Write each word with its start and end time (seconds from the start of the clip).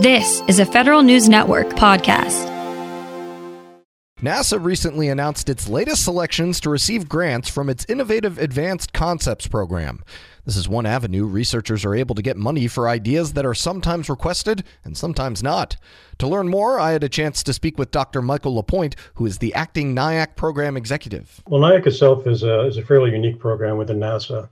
This 0.00 0.42
is 0.48 0.58
a 0.58 0.64
Federal 0.64 1.02
News 1.02 1.28
Network 1.28 1.68
podcast. 1.72 2.48
NASA 4.22 4.58
recently 4.58 5.10
announced 5.10 5.50
its 5.50 5.68
latest 5.68 6.04
selections 6.04 6.58
to 6.60 6.70
receive 6.70 7.06
grants 7.06 7.50
from 7.50 7.68
its 7.68 7.84
Innovative 7.86 8.38
Advanced 8.38 8.94
Concepts 8.94 9.46
program. 9.46 10.02
This 10.46 10.56
is 10.56 10.66
one 10.66 10.86
avenue 10.86 11.26
researchers 11.26 11.84
are 11.84 11.94
able 11.94 12.14
to 12.14 12.22
get 12.22 12.38
money 12.38 12.66
for 12.66 12.88
ideas 12.88 13.34
that 13.34 13.44
are 13.44 13.52
sometimes 13.52 14.08
requested 14.08 14.64
and 14.84 14.96
sometimes 14.96 15.42
not. 15.42 15.76
To 16.16 16.26
learn 16.26 16.48
more, 16.48 16.80
I 16.80 16.92
had 16.92 17.04
a 17.04 17.08
chance 17.10 17.42
to 17.42 17.52
speak 17.52 17.76
with 17.76 17.90
Dr. 17.90 18.22
Michael 18.22 18.54
LaPointe, 18.54 18.96
who 19.16 19.26
is 19.26 19.36
the 19.36 19.52
acting 19.52 19.94
NIAC 19.94 20.34
program 20.34 20.78
executive. 20.78 21.42
Well, 21.46 21.60
NIAC 21.60 21.88
itself 21.88 22.26
is 22.26 22.42
a, 22.42 22.62
is 22.62 22.78
a 22.78 22.82
fairly 22.82 23.10
unique 23.10 23.38
program 23.38 23.76
within 23.76 23.98
NASA. 23.98 24.48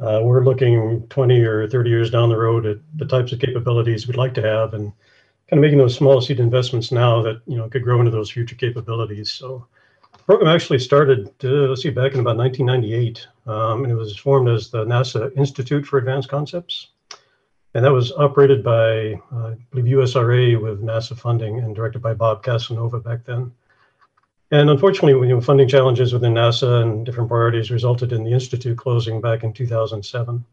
Uh, 0.00 0.20
we're 0.22 0.44
looking 0.44 1.06
20 1.08 1.40
or 1.40 1.68
30 1.68 1.90
years 1.90 2.10
down 2.10 2.28
the 2.28 2.36
road 2.36 2.66
at 2.66 2.78
the 2.96 3.04
types 3.04 3.32
of 3.32 3.40
capabilities 3.40 4.06
we'd 4.06 4.16
like 4.16 4.34
to 4.34 4.42
have 4.42 4.74
and 4.74 4.92
kind 5.48 5.58
of 5.58 5.60
making 5.60 5.78
those 5.78 5.96
small 5.96 6.20
seed 6.20 6.40
investments 6.40 6.92
now 6.92 7.22
that 7.22 7.40
you 7.46 7.56
know 7.56 7.68
could 7.68 7.82
grow 7.82 7.98
into 7.98 8.10
those 8.10 8.30
future 8.30 8.54
capabilities. 8.54 9.30
So 9.30 9.66
the 10.12 10.22
program 10.22 10.54
actually 10.54 10.78
started, 10.78 11.32
uh, 11.42 11.68
let's 11.68 11.82
see, 11.82 11.90
back 11.90 12.14
in 12.14 12.20
about 12.20 12.36
1998, 12.36 13.26
um, 13.46 13.84
and 13.84 13.92
it 13.92 13.96
was 13.96 14.16
formed 14.16 14.48
as 14.48 14.70
the 14.70 14.84
NASA 14.84 15.36
Institute 15.36 15.86
for 15.86 15.98
Advanced 15.98 16.28
Concepts, 16.28 16.88
and 17.74 17.84
that 17.84 17.92
was 17.92 18.12
operated 18.12 18.62
by, 18.62 19.20
uh, 19.32 19.48
I 19.48 19.56
believe, 19.70 19.96
USRA 19.96 20.60
with 20.60 20.82
NASA 20.82 21.18
funding 21.18 21.58
and 21.58 21.74
directed 21.74 22.02
by 22.02 22.14
Bob 22.14 22.44
Cassanova 22.44 23.02
back 23.02 23.24
then. 23.24 23.52
And 24.50 24.70
unfortunately, 24.70 25.28
you 25.28 25.34
know, 25.34 25.40
funding 25.40 25.68
challenges 25.68 26.12
within 26.12 26.34
NASA 26.34 26.82
and 26.82 27.04
different 27.04 27.28
priorities 27.28 27.70
resulted 27.70 28.12
in 28.12 28.24
the 28.24 28.32
institute 28.32 28.78
closing 28.78 29.20
back 29.20 29.44
in 29.44 29.52
2007. 29.52 30.44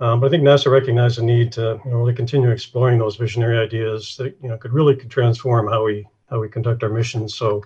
Um, 0.00 0.20
but 0.20 0.26
I 0.26 0.30
think 0.30 0.42
NASA 0.42 0.70
recognized 0.70 1.18
the 1.18 1.22
need 1.22 1.52
to 1.52 1.80
you 1.84 1.90
know, 1.90 1.98
really 1.98 2.14
continue 2.14 2.50
exploring 2.50 2.98
those 2.98 3.16
visionary 3.16 3.58
ideas 3.58 4.16
that 4.16 4.36
you 4.42 4.48
know 4.48 4.56
could 4.56 4.72
really 4.72 4.96
transform 4.96 5.68
how 5.68 5.84
we 5.84 6.06
how 6.30 6.40
we 6.40 6.48
conduct 6.48 6.82
our 6.82 6.88
missions. 6.88 7.34
So, 7.34 7.62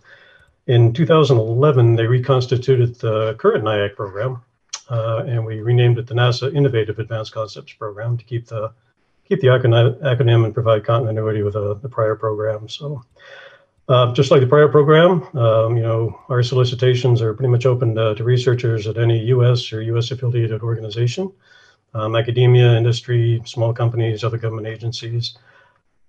in 0.67 0.93
2011, 0.93 1.97
they 1.97 2.07
reconstituted 2.07 2.97
the 2.97 3.35
current 3.39 3.65
NIAC 3.65 3.95
program, 3.95 4.43
uh, 4.91 5.25
and 5.27 5.47
we 5.47 5.61
renamed 5.61 5.99
it 5.99 6.07
the 6.07 6.15
NASA 6.15 6.55
Innovative 6.55 6.99
Advanced 6.99 7.33
Concepts 7.33 7.73
Program 7.73 8.19
to 8.19 8.25
keep 8.25 8.47
the 8.47 8.73
keep 9.27 9.41
the 9.41 9.49
acronym 9.49 10.45
and 10.45 10.55
provide 10.55 10.85
continuity 10.85 11.43
with 11.43 11.57
uh, 11.57 11.75
the 11.75 11.89
prior 11.89 12.17
program. 12.17 12.69
So. 12.69 13.05
Uh, 13.89 14.13
just 14.13 14.33
like 14.33 14.41
the 14.41 14.47
prior 14.47 14.69
program, 14.69 15.23
um, 15.37 15.77
you 15.77 15.83
know, 15.83 16.21
our 16.29 16.43
solicitations 16.43 17.23
are 17.23 17.35
pretty 17.35 17.51
much 17.51 17.67
open 17.67 17.95
to, 17.95 18.15
to 18.17 18.25
researchers 18.25 18.87
at 18.89 18.99
any 18.99 19.19
U.S. 19.27 19.73
or 19.73 19.81
U.S. 19.81 20.11
affiliated 20.11 20.61
organization 20.63 21.33
um, 21.97 22.15
academia, 22.15 22.77
industry, 22.77 23.43
small 23.45 23.73
companies, 23.73 24.23
other 24.23 24.39
government 24.39 24.67
agencies. 24.67 25.39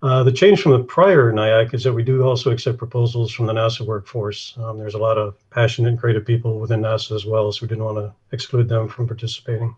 Uh, 0.03 0.21
the 0.23 0.31
change 0.31 0.61
from 0.61 0.73
the 0.73 0.83
prior 0.83 1.31
NIAC 1.31 1.73
is 1.73 1.83
that 1.83 1.93
we 1.93 2.03
do 2.03 2.21
also 2.21 2.51
accept 2.51 2.77
proposals 2.77 3.31
from 3.31 3.47
the 3.47 3.53
NASA 3.53 3.85
workforce. 3.85 4.53
Um, 4.57 4.77
there's 4.77 4.93
a 4.93 4.99
lot 4.99 5.17
of 5.17 5.35
passionate 5.49 5.89
and 5.89 5.99
creative 5.99 6.25
people 6.25 6.59
within 6.59 6.81
NASA 6.81 7.15
as 7.15 7.25
well, 7.25 7.51
so 7.51 7.63
we 7.63 7.67
didn't 7.67 7.83
want 7.83 7.97
to 7.97 8.13
exclude 8.31 8.69
them 8.69 8.87
from 8.87 9.07
participating. 9.07 9.75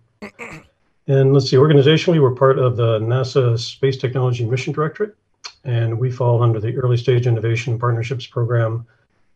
And 1.07 1.33
let's 1.33 1.49
see, 1.49 1.55
organizationally, 1.55 2.21
we're 2.21 2.35
part 2.35 2.59
of 2.59 2.75
the 2.75 2.99
NASA 2.99 3.57
Space 3.57 3.97
Technology 3.97 4.45
Mission 4.45 4.73
Directorate, 4.73 5.15
and 5.63 5.99
we 5.99 6.11
fall 6.11 6.41
under 6.41 6.59
the 6.59 6.75
Early 6.77 6.97
Stage 6.97 7.27
Innovation 7.27 7.77
Partnerships 7.79 8.25
Program 8.25 8.85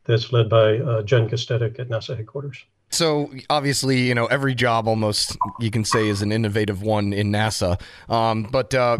that's 0.05 0.33
led 0.33 0.49
by 0.49 0.77
uh, 0.79 1.01
Jen 1.03 1.29
Gustetic 1.29 1.79
at 1.79 1.89
NASA 1.89 2.15
headquarters. 2.15 2.63
So 2.89 3.31
obviously, 3.49 4.01
you 4.01 4.13
know, 4.13 4.27
every 4.27 4.53
job 4.53 4.87
almost 4.87 5.35
you 5.59 5.71
can 5.71 5.83
say 5.83 6.07
is 6.07 6.21
an 6.21 6.31
innovative 6.31 6.83
one 6.83 7.11
in 7.11 7.31
NASA. 7.31 7.81
Um, 8.07 8.43
but 8.43 8.73
uh, 8.75 8.97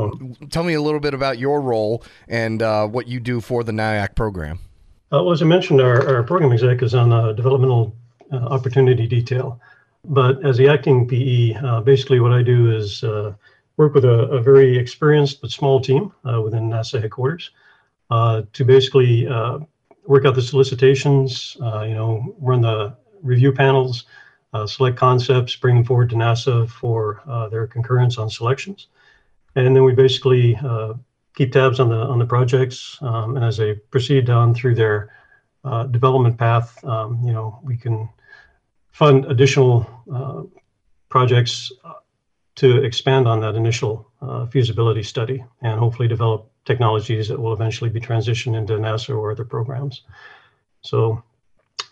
tell 0.49 0.63
me 0.63 0.73
a 0.73 0.81
little 0.81 0.99
bit 0.99 1.13
about 1.13 1.37
your 1.37 1.61
role 1.61 2.03
and 2.27 2.61
uh, 2.61 2.87
what 2.87 3.07
you 3.07 3.19
do 3.19 3.39
for 3.39 3.63
the 3.63 3.71
NIAC 3.71 4.15
program. 4.15 4.57
Uh, 5.11 5.21
well, 5.21 5.31
as 5.31 5.43
I 5.43 5.45
mentioned, 5.45 5.79
our, 5.79 6.15
our 6.15 6.23
program 6.23 6.51
exec 6.51 6.81
is 6.81 6.95
on 6.95 7.13
a 7.13 7.33
developmental 7.35 7.95
uh, 8.31 8.37
opportunity 8.37 9.05
detail. 9.05 9.61
But 10.05 10.43
as 10.43 10.57
the 10.57 10.67
acting 10.67 11.07
PE, 11.07 11.53
uh, 11.53 11.81
basically 11.81 12.19
what 12.19 12.33
I 12.33 12.41
do 12.41 12.75
is 12.75 13.03
uh, 13.03 13.33
work 13.77 13.93
with 13.93 14.05
a, 14.05 14.27
a, 14.29 14.41
very 14.41 14.77
experienced 14.77 15.41
but 15.41 15.49
small 15.49 15.81
team 15.81 16.11
within 16.23 16.69
NASA 16.69 17.01
headquarters 17.01 17.51
to 18.09 18.65
basically 18.65 19.27
work 20.05 20.25
out 20.25 20.35
the 20.35 20.41
solicitations, 20.41 21.57
you 21.59 21.95
know, 21.95 22.35
run 22.39 22.61
the 22.61 22.95
review 23.23 23.51
panels, 23.51 24.05
uh, 24.53 24.67
select 24.67 24.97
concepts, 24.97 25.55
bring 25.55 25.75
them 25.75 25.83
forward 25.83 26.09
to 26.11 26.15
NASA 26.15 26.69
for 26.69 27.21
uh, 27.27 27.49
their 27.49 27.65
concurrence 27.65 28.17
on 28.17 28.29
selections. 28.29 28.87
And 29.55 29.75
then 29.75 29.83
we 29.83 29.93
basically 29.93 30.55
uh, 30.57 30.93
keep 31.35 31.51
tabs 31.51 31.79
on 31.79 31.89
the 31.89 31.97
on 31.97 32.19
the 32.19 32.25
projects, 32.25 32.97
um, 33.01 33.35
and 33.35 33.45
as 33.45 33.57
they 33.57 33.75
proceed 33.75 34.25
down 34.25 34.53
through 34.53 34.75
their 34.75 35.11
uh, 35.63 35.83
development 35.85 36.37
path, 36.37 36.83
um, 36.85 37.21
you 37.23 37.33
know, 37.33 37.59
we 37.63 37.77
can 37.77 38.09
fund 38.91 39.25
additional 39.25 39.87
uh, 40.13 40.43
projects 41.09 41.71
uh, 41.83 41.93
to 42.55 42.83
expand 42.83 43.27
on 43.27 43.39
that 43.41 43.55
initial 43.55 44.09
feasibility 44.51 45.03
study 45.03 45.43
and 45.61 45.79
hopefully 45.79 46.07
develop 46.07 46.49
technologies 46.65 47.27
that 47.27 47.39
will 47.39 47.53
eventually 47.53 47.89
be 47.89 47.99
transitioned 47.99 48.55
into 48.55 48.73
NASA 48.73 49.09
or 49.09 49.31
other 49.31 49.43
programs. 49.45 50.03
So 50.81 51.23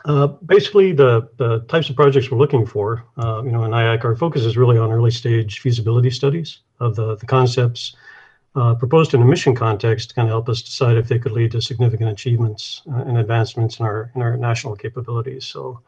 uh, 0.05 0.27
basically, 0.27 0.93
the, 0.93 1.29
the 1.37 1.59
types 1.67 1.89
of 1.89 1.95
projects 1.95 2.31
we're 2.31 2.37
looking 2.37 2.65
for, 2.65 3.05
uh, 3.17 3.41
you 3.43 3.51
know, 3.51 3.59
NIAC, 3.59 4.03
our 4.03 4.15
focus 4.15 4.43
is 4.43 4.57
really 4.57 4.77
on 4.77 4.91
early 4.91 5.11
stage 5.11 5.59
feasibility 5.59 6.09
studies 6.09 6.59
of 6.79 6.95
the, 6.95 7.15
the 7.17 7.25
concepts 7.25 7.95
uh, 8.55 8.73
proposed 8.75 9.13
in 9.13 9.21
a 9.21 9.25
mission 9.25 9.55
context 9.55 10.09
to 10.09 10.15
kind 10.15 10.27
of 10.27 10.31
help 10.31 10.49
us 10.49 10.61
decide 10.61 10.97
if 10.97 11.07
they 11.07 11.19
could 11.19 11.31
lead 11.31 11.51
to 11.51 11.61
significant 11.61 12.09
achievements 12.09 12.81
uh, 12.91 13.03
and 13.03 13.17
advancements 13.17 13.79
in 13.79 13.85
our 13.85 14.11
in 14.15 14.21
our 14.21 14.35
national 14.35 14.75
capabilities. 14.75 15.45
So, 15.45 15.79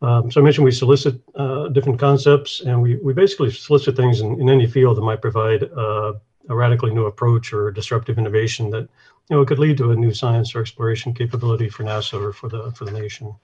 um, 0.00 0.30
so 0.30 0.40
I 0.40 0.44
mentioned 0.44 0.64
we 0.64 0.70
solicit 0.70 1.20
uh, 1.34 1.68
different 1.68 1.98
concepts, 1.98 2.60
and 2.60 2.80
we, 2.80 2.96
we 2.96 3.12
basically 3.12 3.50
solicit 3.50 3.96
things 3.96 4.20
in, 4.20 4.40
in 4.40 4.48
any 4.48 4.66
field 4.66 4.96
that 4.96 5.02
might 5.02 5.20
provide 5.20 5.64
uh, 5.64 6.12
a 6.48 6.54
radically 6.54 6.92
new 6.92 7.06
approach 7.06 7.52
or 7.52 7.70
disruptive 7.70 8.16
innovation 8.16 8.70
that 8.70 8.88
you 9.28 9.36
know, 9.36 9.44
could 9.44 9.58
lead 9.58 9.76
to 9.78 9.90
a 9.90 9.96
new 9.96 10.14
science 10.14 10.54
or 10.54 10.60
exploration 10.60 11.12
capability 11.12 11.68
for 11.68 11.82
NASA 11.82 12.20
or 12.20 12.32
for 12.32 12.48
the 12.48 12.70
for 12.72 12.84
the 12.84 12.92
nation. 12.92 13.34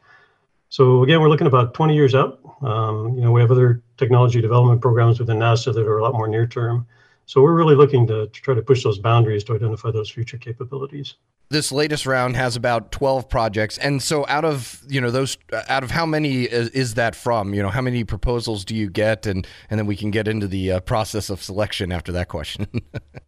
So 0.68 1.02
again, 1.02 1.20
we're 1.20 1.28
looking 1.28 1.46
about 1.46 1.74
20 1.74 1.94
years 1.94 2.14
out. 2.14 2.40
Um, 2.62 3.14
you 3.14 3.22
know, 3.22 3.32
we 3.32 3.40
have 3.40 3.50
other 3.50 3.82
technology 3.96 4.40
development 4.40 4.80
programs 4.80 5.18
within 5.18 5.38
NASA 5.38 5.72
that 5.74 5.86
are 5.86 5.98
a 5.98 6.02
lot 6.02 6.14
more 6.14 6.26
near 6.26 6.46
term. 6.46 6.86
So 7.26 7.42
we're 7.42 7.54
really 7.54 7.76
looking 7.76 8.06
to, 8.08 8.26
to 8.26 8.42
try 8.42 8.54
to 8.54 8.62
push 8.62 8.82
those 8.82 8.98
boundaries 8.98 9.44
to 9.44 9.54
identify 9.54 9.90
those 9.90 10.10
future 10.10 10.36
capabilities 10.36 11.14
this 11.50 11.70
latest 11.70 12.06
round 12.06 12.36
has 12.36 12.56
about 12.56 12.90
12 12.92 13.28
projects. 13.28 13.78
And 13.78 14.02
so 14.02 14.24
out 14.28 14.44
of 14.44 14.82
you 14.88 15.00
know 15.00 15.10
those 15.10 15.36
out 15.68 15.84
of 15.84 15.90
how 15.90 16.06
many 16.06 16.44
is, 16.44 16.68
is 16.70 16.94
that 16.94 17.14
from? 17.14 17.54
You 17.54 17.62
know 17.62 17.68
how 17.68 17.80
many 17.80 18.04
proposals 18.04 18.64
do 18.64 18.74
you 18.74 18.90
get? 18.90 19.26
And 19.26 19.46
and 19.70 19.78
then 19.78 19.86
we 19.86 19.96
can 19.96 20.10
get 20.10 20.28
into 20.28 20.46
the 20.48 20.72
uh, 20.72 20.80
process 20.80 21.30
of 21.30 21.42
selection 21.42 21.92
after 21.92 22.12
that 22.12 22.28
question. 22.28 22.66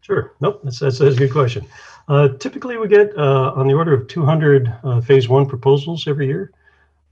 Sure. 0.03 0.35
Nope. 0.41 0.61
That's, 0.63 0.79
that's, 0.79 1.01
that's, 1.01 1.17
a 1.17 1.19
good 1.19 1.33
question. 1.33 1.67
Uh, 2.07 2.29
typically 2.29 2.77
we 2.77 2.87
get 2.87 3.11
uh, 3.19 3.53
on 3.57 3.67
the 3.67 3.75
order 3.75 3.93
of 3.93 4.07
200 4.07 4.73
uh, 4.85 5.01
phase 5.01 5.29
one 5.29 5.47
proposals 5.47 6.07
every 6.07 6.29
year. 6.29 6.53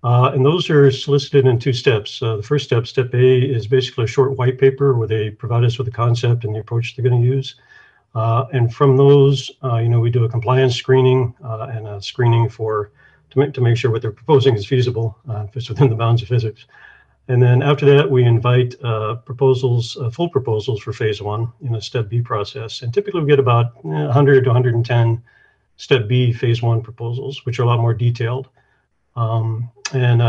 Uh, 0.04 0.30
and 0.32 0.46
those 0.46 0.70
are 0.70 0.88
solicited 0.92 1.44
in 1.44 1.58
two 1.58 1.72
steps. 1.72 2.22
Uh, 2.22 2.36
the 2.36 2.42
first 2.44 2.66
step 2.66 2.86
step 2.86 3.12
a 3.12 3.38
is 3.38 3.66
basically 3.66 4.04
a 4.04 4.06
short 4.06 4.38
white 4.38 4.60
paper 4.60 4.94
where 4.94 5.08
they 5.08 5.28
provide 5.28 5.64
us 5.64 5.76
with 5.76 5.86
the 5.86 5.92
concept 5.92 6.44
and 6.44 6.54
the 6.54 6.60
approach 6.60 6.94
they're 6.94 7.04
going 7.04 7.20
to 7.20 7.26
use 7.26 7.56
uh, 8.14 8.46
and 8.52 8.72
from 8.72 8.96
those, 8.96 9.50
uh, 9.62 9.76
you 9.76 9.88
know, 9.88 10.00
we 10.00 10.10
do 10.10 10.24
a 10.24 10.28
compliance 10.28 10.76
screening 10.76 11.34
uh, 11.44 11.68
and 11.72 11.86
a 11.86 12.00
screening 12.00 12.48
for 12.48 12.92
to 13.30 13.38
make, 13.38 13.52
to 13.54 13.60
make 13.60 13.76
sure 13.76 13.90
what 13.90 14.02
they're 14.02 14.12
proposing 14.12 14.54
is 14.54 14.64
feasible, 14.64 15.18
uh, 15.28 15.46
fits 15.48 15.68
within 15.68 15.88
the 15.90 15.96
bounds 15.96 16.22
of 16.22 16.28
physics. 16.28 16.66
And 17.26 17.42
then 17.42 17.62
after 17.62 17.86
that, 17.86 18.08
we 18.08 18.24
invite 18.24 18.74
uh, 18.84 19.16
proposals, 19.16 19.96
uh, 19.96 20.10
full 20.10 20.28
proposals 20.28 20.80
for 20.80 20.92
phase 20.92 21.22
one 21.22 21.50
in 21.62 21.74
a 21.74 21.80
step 21.80 22.08
B 22.08 22.20
process. 22.20 22.82
And 22.82 22.94
typically 22.94 23.22
we 23.22 23.26
get 23.26 23.38
about 23.40 23.82
100 23.84 24.44
to 24.44 24.50
110 24.50 25.22
step 25.76 26.06
B 26.06 26.32
phase 26.32 26.62
one 26.62 26.82
proposals, 26.82 27.44
which 27.46 27.58
are 27.58 27.64
a 27.64 27.66
lot 27.66 27.80
more 27.80 27.94
detailed. 27.94 28.48
Um, 29.16 29.70
and 29.92 30.22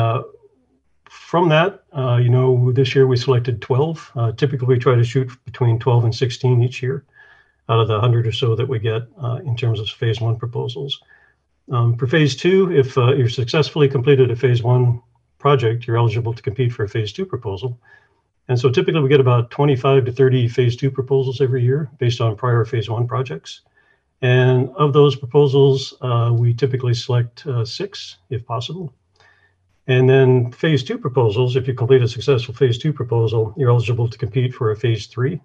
from 1.10 1.50
that, 1.50 1.84
you 1.94 2.30
know, 2.30 2.72
this 2.72 2.96
year 2.96 3.06
we 3.06 3.18
selected 3.18 3.62
12. 3.62 4.38
typically 4.38 4.68
we 4.68 4.80
try 4.80 4.96
to 4.96 5.04
shoot 5.04 5.30
between 5.44 5.78
12 5.78 6.06
and 6.06 6.16
16 6.16 6.64
each 6.64 6.82
year 6.82 7.04
out 7.70 7.80
of 7.80 7.88
the 7.88 7.94
100 7.94 8.28
or 8.28 8.32
so 8.32 8.56
that 8.56 8.68
we 8.68 8.80
get 8.80 9.04
uh, 9.22 9.40
in 9.46 9.56
terms 9.56 9.80
of 9.80 9.90
phase 9.90 10.22
one 10.22 10.38
proposals. 10.38 11.02
Um, 11.72 11.98
for 11.98 12.06
phase 12.06 12.36
two, 12.36 12.72
if 12.72 12.98
uh, 12.98 13.14
you're 13.14 13.30
successfully 13.30 13.88
completed 13.88 14.30
a 14.30 14.36
phase 14.36 14.62
one 14.62 15.02
project, 15.40 15.88
you're 15.88 15.98
eligible 15.98 16.34
to 16.34 16.44
compete 16.44 16.72
for 16.72 16.84
a 16.84 16.90
phase 16.90 17.12
two 17.12 17.26
proposal. 17.26 17.80
And 18.48 18.60
so 18.60 18.70
typically 18.70 19.02
we 19.02 19.10
get 19.10 19.20
about 19.20 19.50
25 19.50 20.06
to 20.06 20.12
30 20.12 20.48
phase 20.48 20.76
two 20.76 20.92
proposals 20.92 21.42
every 21.42 21.64
year 21.64 21.90
based 21.98 22.22
on 22.22 22.36
prior 22.36 22.64
phase 22.66 22.90
one 22.90 23.08
projects. 23.08 23.62
And 24.22 24.70
of 24.76 24.94
those 24.94 25.16
proposals, 25.16 25.96
uh, 26.02 26.32
we 26.34 26.54
typically 26.54 26.94
select 26.94 27.46
uh, 27.48 27.66
six 27.66 28.18
if 28.30 28.46
possible. 28.46 28.94
And 29.88 30.10
then 30.10 30.52
phase 30.52 30.84
two 30.84 30.98
proposals, 30.98 31.56
if 31.56 31.68
you 31.68 31.74
complete 31.74 32.02
a 32.02 32.08
successful 32.08 32.54
phase 32.54 32.78
two 32.78 32.94
proposal, 32.94 33.54
you're 33.58 33.70
eligible 33.70 34.08
to 34.08 34.18
compete 34.18 34.54
for 34.54 34.72
a 34.72 34.76
phase 34.76 35.08
three 35.08 35.42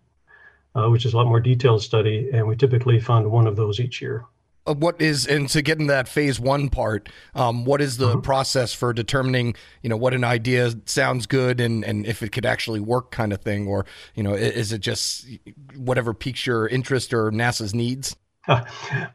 uh, 0.75 0.89
which 0.89 1.05
is 1.05 1.13
a 1.13 1.17
lot 1.17 1.27
more 1.27 1.41
detailed 1.41 1.83
study, 1.83 2.31
and 2.33 2.47
we 2.47 2.57
typically 2.57 3.01
fund 3.01 3.31
one 3.31 3.47
of 3.47 3.57
those 3.57 3.81
each 3.81 4.01
year. 4.01 4.25
Uh, 4.67 4.75
what 4.75 5.01
is 5.01 5.27
and 5.27 5.49
to 5.49 5.63
get 5.63 5.79
in 5.79 5.87
that 5.87 6.07
phase 6.07 6.39
one 6.39 6.69
part 6.69 7.09
um, 7.35 7.65
what 7.65 7.81
is 7.81 7.97
the 7.97 8.09
mm-hmm. 8.09 8.21
process 8.21 8.75
for 8.75 8.93
determining 8.93 9.55
you 9.83 9.89
know 9.89 9.97
what 9.97 10.13
an 10.13 10.23
idea 10.23 10.71
sounds 10.85 11.27
good 11.27 11.61
and 11.61 11.83
and 11.83 12.05
if 12.05 12.23
it 12.23 12.31
could 12.31 12.45
actually 12.45 12.79
work 12.79 13.11
kind 13.11 13.33
of 13.33 13.41
thing? 13.41 13.67
Or 13.67 13.87
you 14.15 14.23
know 14.23 14.35
is 14.35 14.73
it 14.73 14.81
just 14.81 15.27
whatever 15.77 16.13
piques 16.13 16.47
your 16.47 16.69
interest 16.69 17.15
or 17.15 17.31
nasa's 17.31 17.75
needs? 17.75 18.17
Uh, 18.47 18.63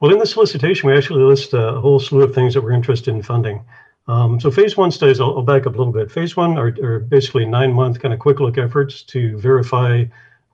well 0.02 0.12
in 0.12 0.18
the 0.18 0.26
solicitation 0.26 0.90
we 0.90 0.98
actually 0.98 1.24
list 1.24 1.54
a 1.54 1.80
whole 1.80 2.00
slew 2.00 2.24
of 2.24 2.34
things 2.34 2.56
that 2.56 2.62
we're 2.62 2.72
interested 2.72 3.14
in 3.14 3.22
funding. 3.22 3.64
Um, 4.08 4.40
so 4.40 4.50
phase 4.50 4.76
one 4.76 4.92
studies 4.92 5.20
I'll, 5.20 5.38
I'll, 5.38 5.44
back 5.44 5.68
up 5.68 5.76
a 5.76 5.78
little 5.78 5.94
bit. 5.94 6.12
Phase 6.12 6.36
one 6.36 6.58
are, 6.58 6.76
are 6.84 7.00
basically 7.00 7.46
nine 7.46 7.74
month 7.74 8.00
kind 8.00 8.14
of 8.14 8.20
quick 8.20 8.40
look 8.40 8.58
efforts 8.58 9.04
to 9.04 9.38
verify 9.38 10.06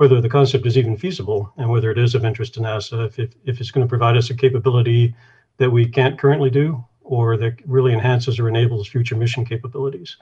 whether 0.02 0.20
the 0.20 0.28
concept 0.28 0.66
is 0.66 0.80
even 0.80 0.98
feasible 0.98 1.54
and 1.58 1.70
whether 1.70 1.92
it 1.92 2.00
is 2.00 2.16
of 2.16 2.26
interest 2.26 2.56
to 2.56 2.60
NASA, 2.60 3.06
if, 3.06 3.20
if, 3.20 3.36
if 3.46 3.62
it's 3.62 3.70
going 3.70 3.86
to 3.86 3.88
provide 3.88 4.18
us 4.18 4.32
a 4.32 4.34
capability 4.34 5.14
that 5.58 5.70
we 5.70 5.88
can't 5.88 6.18
currently 6.18 6.50
do 6.50 6.84
or 7.02 7.38
that 7.38 7.58
really 7.68 7.94
enhances 7.94 8.40
or 8.40 8.50
enables 8.50 8.88
future 8.88 9.16
mission 9.16 9.46
capabilities. 9.46 10.18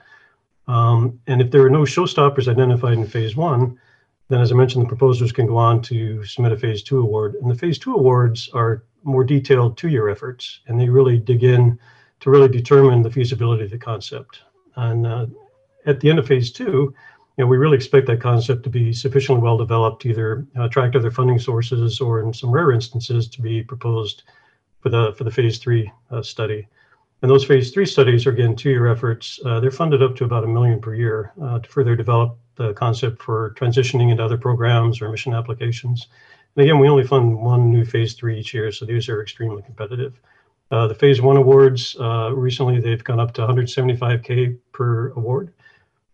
Um, 0.68 1.18
and 1.28 1.40
if 1.40 1.50
there 1.50 1.64
are 1.64 1.70
no 1.70 1.84
showstoppers 1.84 2.46
identified 2.46 2.98
in 2.98 3.06
phase 3.06 3.36
one, 3.36 3.78
then 4.28 4.42
as 4.42 4.52
I 4.52 4.54
mentioned, 4.54 4.84
the 4.84 4.88
proposers 4.88 5.32
can 5.32 5.46
go 5.46 5.56
on 5.56 5.80
to 5.84 6.26
submit 6.26 6.52
a 6.52 6.58
phase 6.58 6.82
two 6.82 7.00
award. 7.00 7.36
And 7.36 7.50
the 7.50 7.54
phase 7.54 7.78
two 7.78 7.94
awards 7.94 8.50
are 8.52 8.84
more 9.04 9.24
detailed 9.24 9.78
two-year 9.78 10.10
efforts, 10.10 10.60
and 10.66 10.78
they 10.78 10.90
really 10.90 11.16
dig 11.16 11.42
in 11.42 11.78
to 12.20 12.28
really 12.28 12.48
determine 12.48 13.00
the 13.00 13.10
feasibility 13.10 13.64
of 13.64 13.70
the 13.70 13.78
concept. 13.78 14.40
And 14.76 15.06
uh, 15.06 15.26
at 15.86 16.00
the 16.00 16.10
end 16.10 16.18
of 16.18 16.26
phase 16.26 16.52
two, 16.52 16.94
know, 17.40 17.46
we 17.46 17.56
really 17.56 17.76
expect 17.76 18.06
that 18.06 18.20
concept 18.20 18.64
to 18.64 18.70
be 18.70 18.92
sufficiently 18.92 19.42
well 19.42 19.56
developed, 19.56 20.04
either 20.06 20.46
uh, 20.56 20.64
attract 20.64 20.96
other 20.96 21.10
funding 21.10 21.38
sources 21.38 22.00
or 22.00 22.20
in 22.20 22.32
some 22.32 22.50
rare 22.50 22.72
instances 22.72 23.28
to 23.28 23.42
be 23.42 23.62
proposed 23.62 24.24
for 24.80 24.88
the 24.88 25.14
for 25.16 25.24
the 25.24 25.30
phase 25.30 25.58
three 25.58 25.90
uh, 26.10 26.22
study. 26.22 26.66
And 27.22 27.30
those 27.30 27.44
phase 27.44 27.70
three 27.70 27.86
studies 27.86 28.26
are 28.26 28.30
again 28.30 28.56
two-year 28.56 28.86
efforts. 28.86 29.38
Uh, 29.44 29.60
they're 29.60 29.70
funded 29.70 30.02
up 30.02 30.16
to 30.16 30.24
about 30.24 30.44
a 30.44 30.46
million 30.46 30.80
per 30.80 30.94
year 30.94 31.32
uh, 31.42 31.58
to 31.58 31.68
further 31.68 31.94
develop 31.94 32.38
the 32.56 32.72
concept 32.74 33.22
for 33.22 33.54
transitioning 33.54 34.10
into 34.10 34.24
other 34.24 34.38
programs 34.38 35.00
or 35.00 35.10
mission 35.10 35.34
applications. 35.34 36.08
And 36.56 36.64
again, 36.64 36.78
we 36.78 36.88
only 36.88 37.04
fund 37.04 37.38
one 37.38 37.70
new 37.70 37.84
phase 37.84 38.14
three 38.14 38.40
each 38.40 38.54
year, 38.54 38.72
so 38.72 38.84
these 38.84 39.08
are 39.08 39.22
extremely 39.22 39.62
competitive. 39.62 40.20
Uh, 40.70 40.86
the 40.86 40.94
phase 40.94 41.20
one 41.20 41.36
awards 41.36 41.96
uh, 42.00 42.32
recently 42.34 42.80
they've 42.80 43.04
gone 43.04 43.20
up 43.20 43.32
to 43.34 43.42
175k 43.42 44.56
per 44.72 45.08
award 45.10 45.52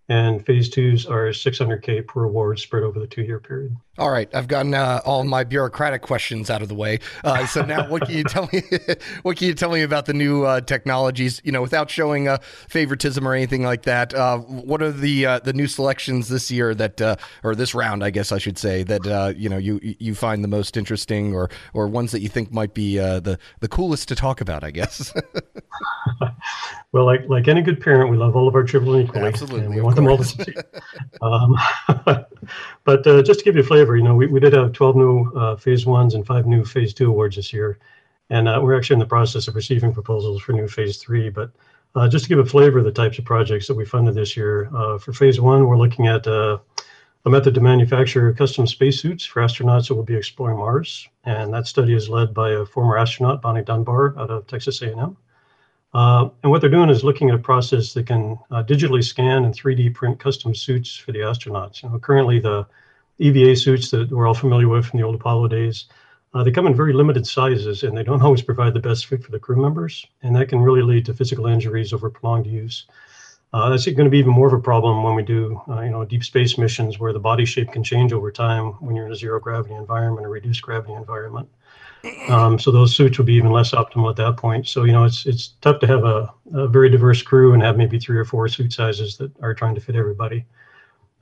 and 0.09 0.45
phase 0.47 0.69
twos 0.69 1.07
are 1.07 1.29
600k 1.29 2.07
per 2.07 2.25
award 2.25 2.59
spread 2.59 2.83
over 2.85 3.01
the 3.01 3.07
two-year 3.07 3.41
period. 3.41 3.77
All 3.99 4.11
right, 4.11 4.29
I've 4.35 4.47
gotten 4.47 4.75
uh, 4.75 5.01
all 5.07 5.25
my 5.25 5.43
bureaucratic 5.43 6.03
questions 6.03 6.51
out 6.51 6.61
of 6.61 6.69
the 6.69 6.75
way. 6.75 7.01
Uh, 7.25 7.47
so 7.47 7.65
now, 7.65 7.89
what 7.89 8.05
can 8.05 8.15
you 8.15 8.25
tell 8.25 8.47
me? 8.53 8.63
what 9.23 9.39
can 9.39 9.47
you 9.47 9.55
tell 9.55 9.71
me 9.71 9.81
about 9.81 10.05
the 10.05 10.13
new 10.13 10.45
uh, 10.45 10.61
technologies? 10.61 11.41
You 11.45 11.53
know, 11.53 11.63
without 11.63 11.89
showing 11.91 12.29
uh, 12.29 12.37
favoritism 12.69 13.27
or 13.27 13.33
anything 13.33 13.63
like 13.63 13.83
that. 13.83 14.13
Uh, 14.13 14.39
what 14.39 14.83
are 14.83 14.93
the 14.93 15.25
uh, 15.25 15.39
the 15.39 15.55
new 15.55 15.67
selections 15.67 16.29
this 16.29 16.51
year 16.51 16.75
that, 16.75 17.01
or 17.43 17.55
this 17.55 17.75
round, 17.75 18.05
I 18.05 18.11
guess 18.11 18.33
I 18.33 18.39
should 18.39 18.59
say, 18.59 18.83
that 18.83 19.35
you 19.39 19.49
know 19.49 19.57
you 19.57 19.81
you 19.83 20.15
find 20.15 20.45
the 20.45 20.49
most 20.49 20.77
interesting, 20.77 21.35
or 21.35 21.49
or 21.73 21.89
ones 21.89 22.13
that 22.13 22.21
you 22.21 22.29
think 22.29 22.53
might 22.53 22.75
be 22.75 22.99
the 22.99 23.39
the 23.61 23.69
coolest 23.69 24.09
to 24.09 24.15
talk 24.15 24.43
about? 24.43 24.63
I 24.63 24.73
guess. 24.73 25.15
well, 26.93 27.07
like 27.07 27.27
like 27.29 27.49
any 27.49 27.63
good 27.63 27.81
parent, 27.81 28.11
we 28.11 28.19
love 28.19 28.37
all 28.37 28.47
of 28.47 28.55
our 28.55 28.65
children 28.65 29.01
equally. 29.01 29.27
Absolutely, 29.27 29.69
we 29.69 29.81
want 29.81 29.97
course. 29.97 29.97
them 29.97 30.07
all 30.09 30.19
to 30.19 30.25
succeed. 30.25 30.57
um, 31.23 31.57
but 32.85 33.05
just 33.25 33.41
to 33.41 33.45
give 33.45 33.55
you 33.55 33.63
a 33.63 33.65
flavor 33.65 33.86
you 33.95 34.03
know, 34.03 34.17
we, 34.17 34.27
we 34.27 34.41
did 34.41 34.55
have 34.55 34.73
12 34.73 34.97
new 34.97 35.33
uh, 35.37 35.57
phase 35.57 35.87
ones 35.87 36.15
and 36.15 36.27
five 36.27 36.47
new 36.47 36.65
phase 36.65 36.93
two 36.93 37.11
awards 37.11 37.37
this 37.37 37.53
year. 37.53 37.79
And 38.31 38.49
uh, 38.49 38.59
we're 38.61 38.77
actually 38.77 38.95
in 38.95 39.01
the 39.01 39.07
process 39.07 39.47
of 39.47 39.55
receiving 39.55 39.93
proposals 39.93 40.43
for 40.43 40.53
new 40.53 40.67
phase 40.67 40.97
three. 40.97 41.29
But 41.29 41.53
uh, 41.95 42.09
just 42.09 42.25
to 42.25 42.29
give 42.29 42.39
a 42.39 42.45
flavor 42.45 42.79
of 42.79 42.85
the 42.85 42.93
types 42.93 43.19
of 43.19 43.25
projects 43.25 43.67
that 43.69 43.75
we 43.75 43.85
funded 43.85 44.15
this 44.15 44.37
year, 44.37 44.69
uh, 44.75 44.99
for 44.99 45.13
phase 45.13 45.41
one, 45.41 45.67
we're 45.67 45.79
looking 45.79 46.09
at 46.09 46.27
uh, 46.27 46.59
a 47.27 47.31
method 47.31 47.55
to 47.55 47.61
manufacture 47.61 48.33
custom 48.33 48.67
spacesuits 48.67 49.25
for 49.25 49.43
astronauts 49.43 49.89
that 49.89 49.95
will 49.95 50.03
be 50.03 50.17
exploring 50.17 50.59
Mars. 50.59 51.09
And 51.25 51.53
that 51.55 51.67
study 51.67 51.95
is 51.95 52.09
led 52.09 52.35
by 52.35 52.51
a 52.53 52.65
former 52.65 52.97
astronaut, 52.97 53.43
Bonnie 53.43 53.63
Dunbar, 53.63 54.19
out 54.19 54.31
of 54.31 54.47
Texas 54.47 54.83
A&M. 54.83 55.17
Uh, 55.95 56.29
and 56.43 56.53
what 56.53 56.61
they're 56.61 56.71
doing 56.71 56.91
is 56.91 57.03
looking 57.03 57.31
at 57.31 57.35
a 57.35 57.39
process 57.39 57.95
that 57.95 58.07
can 58.07 58.39
uh, 58.51 58.63
digitally 58.63 59.03
scan 59.03 59.45
and 59.45 59.55
3D 59.55 59.95
print 59.95 60.21
custom 60.21 60.55
suits 60.55 60.95
for 60.95 61.13
the 61.13 61.21
astronauts. 61.21 61.83
You 61.83 61.89
know, 61.89 61.99
currently 61.99 62.39
the 62.39 62.67
EVA 63.19 63.57
suits 63.57 63.91
that 63.91 64.11
we're 64.11 64.27
all 64.27 64.35
familiar 64.35 64.69
with 64.69 64.87
from 64.87 64.99
the 64.99 65.07
old 65.07 65.15
Apollo 65.15 65.49
days. 65.49 65.87
Uh, 66.35 66.45
they 66.45 66.51
come 66.51 66.67
in 66.67 66.75
very 66.75 66.93
limited 66.93 67.27
sizes 67.27 67.83
and 67.83 67.97
they 67.97 68.03
don't 68.03 68.23
always 68.23 68.43
provide 68.43 68.75
the 68.75 68.81
best 68.81 69.07
fit 69.07 69.25
for 69.25 69.31
the 69.31 69.39
crew 69.39 69.57
members. 69.57 70.07
And 70.23 70.37
that 70.37 70.49
can 70.49 70.61
really 70.61 70.83
lead 70.83 71.07
to 71.07 71.15
physical 71.15 71.47
injuries 71.47 71.93
over 71.93 72.11
prolonged 72.11 72.47
use. 72.47 72.87
Uh, 73.53 73.71
that's 73.71 73.87
going 73.87 74.05
to 74.05 74.11
be 74.11 74.19
even 74.19 74.33
more 74.33 74.49
of 74.49 74.53
a 74.53 74.59
problem 74.59 75.03
when 75.03 75.15
we 75.15 75.23
do, 75.23 75.61
uh, 75.69 75.81
you 75.81 75.91
know, 75.91 76.05
deep 76.05 76.25
space 76.25 76.59
missions 76.59 76.99
where 76.99 77.13
the 77.13 77.19
body 77.19 77.47
shape 77.47 77.73
can 77.73 77.83
change 77.83 78.13
over 78.13 78.31
time 78.31 78.73
when 78.81 78.95
you're 78.95 79.07
in 79.07 79.13
a 79.13 79.17
zero 79.17 79.41
gravity 79.41 79.75
environment 79.75 80.27
or 80.27 80.31
reduced 80.31 80.61
gravity 80.61 80.93
environment. 80.93 81.49
Um, 82.29 82.59
so 82.59 82.71
those 82.71 82.95
suits 82.95 83.19
would 83.19 83.27
be 83.27 83.35
even 83.35 83.51
less 83.51 83.73
optimal 83.73 84.11
at 84.11 84.17
that 84.17 84.37
point. 84.37 84.69
So 84.69 84.85
you 84.85 84.93
know, 84.93 85.05
it's 85.05 85.27
it's 85.27 85.55
tough 85.61 85.81
to 85.81 85.87
have 85.87 86.05
a, 86.05 86.33
a 86.53 86.69
very 86.69 86.89
diverse 86.89 87.23
crew 87.23 87.55
and 87.55 87.63
have 87.63 87.77
maybe 87.77 87.99
three 87.99 88.19
or 88.19 88.25
four 88.25 88.49
suit 88.49 88.73
sizes 88.73 89.17
that 89.17 89.33
are 89.41 89.55
trying 89.55 89.75
to 89.75 89.81
fit 89.81 89.97
everybody. 89.97 90.45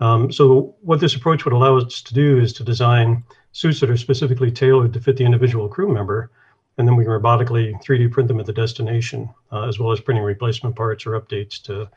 Um, 0.01 0.33
so 0.33 0.75
what 0.83 1.01
this 1.01 1.15
approach 1.15 1.45
would 1.45 1.55
allow 1.55 1.77
us 1.79 2.03
to 2.03 2.15
do 2.15 2.39
is 2.39 2.53
to 2.55 2.65
design 2.65 3.25
suits 3.53 3.81
that 3.81 3.91
are 3.91 3.97
specifically 3.97 4.51
tailored 4.51 4.93
to 4.93 5.01
fit 5.01 5.17
the 5.17 5.25
individual 5.25 5.69
crew 5.69 5.93
member, 5.93 6.31
and 6.77 6.89
then 6.89 6.97
we 6.97 7.05
can 7.05 7.13
robotically 7.13 7.81
3D 7.83 8.11
print 8.11 8.29
them 8.29 8.41
at 8.41 8.47
the 8.47 8.53
destination, 8.53 9.29
uh, 9.53 9.69
as 9.69 9.79
well 9.79 9.93
as 9.93 10.01
printing 10.01 10.25
replacement 10.25 10.75
parts 10.75 11.07
or 11.07 11.21
updates 11.21 11.63
to, 11.63 11.89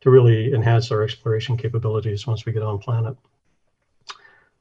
to 0.00 0.10
really 0.10 0.54
enhance 0.54 0.90
our 0.90 1.02
exploration 1.02 1.56
capabilities 1.56 2.26
once 2.26 2.46
we 2.46 2.52
get 2.52 2.62
on 2.62 2.78
planet. 2.78 3.16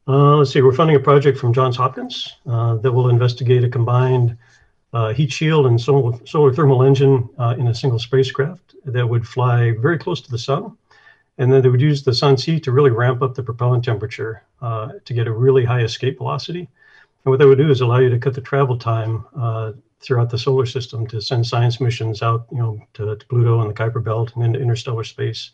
Uh, 0.07 0.35
let's 0.35 0.51
see, 0.51 0.61
we're 0.61 0.73
funding 0.73 0.97
a 0.97 0.99
project 0.99 1.37
from 1.37 1.53
Johns 1.53 1.77
Hopkins 1.77 2.35
uh, 2.47 2.75
that 2.77 2.91
will 2.91 3.09
investigate 3.09 3.63
a 3.63 3.69
combined 3.69 4.37
uh, 4.93 5.13
heat 5.13 5.31
shield 5.31 5.67
and 5.67 5.79
solar, 5.79 6.19
solar 6.25 6.53
thermal 6.53 6.83
engine 6.83 7.29
uh, 7.37 7.55
in 7.57 7.67
a 7.67 7.75
single 7.75 7.99
spacecraft 7.99 8.75
that 8.83 9.07
would 9.07 9.25
fly 9.25 9.71
very 9.79 9.97
close 9.97 10.19
to 10.19 10.31
the 10.31 10.37
sun 10.37 10.75
and 11.41 11.51
then 11.51 11.63
they 11.63 11.69
would 11.69 11.81
use 11.81 12.03
the 12.03 12.13
sun's 12.13 12.43
heat 12.43 12.63
to 12.63 12.71
really 12.71 12.91
ramp 12.91 13.23
up 13.23 13.33
the 13.33 13.41
propellant 13.41 13.83
temperature 13.83 14.43
uh, 14.61 14.91
to 15.05 15.13
get 15.13 15.25
a 15.25 15.31
really 15.31 15.65
high 15.65 15.81
escape 15.81 16.19
velocity. 16.19 16.69
And 17.25 17.31
what 17.31 17.39
that 17.39 17.47
would 17.47 17.57
do 17.57 17.71
is 17.71 17.81
allow 17.81 17.97
you 17.97 18.09
to 18.09 18.19
cut 18.19 18.35
the 18.35 18.41
travel 18.41 18.77
time 18.77 19.25
uh, 19.35 19.71
throughout 20.01 20.29
the 20.29 20.37
solar 20.37 20.67
system 20.67 21.07
to 21.07 21.19
send 21.19 21.47
science 21.47 21.81
missions 21.81 22.21
out, 22.21 22.45
you 22.51 22.59
know, 22.59 22.79
to, 22.93 23.15
to 23.15 23.25
Pluto 23.25 23.59
and 23.59 23.71
the 23.71 23.73
Kuiper 23.73 24.03
Belt 24.03 24.35
and 24.35 24.45
into 24.45 24.59
interstellar 24.59 25.03
space. 25.03 25.49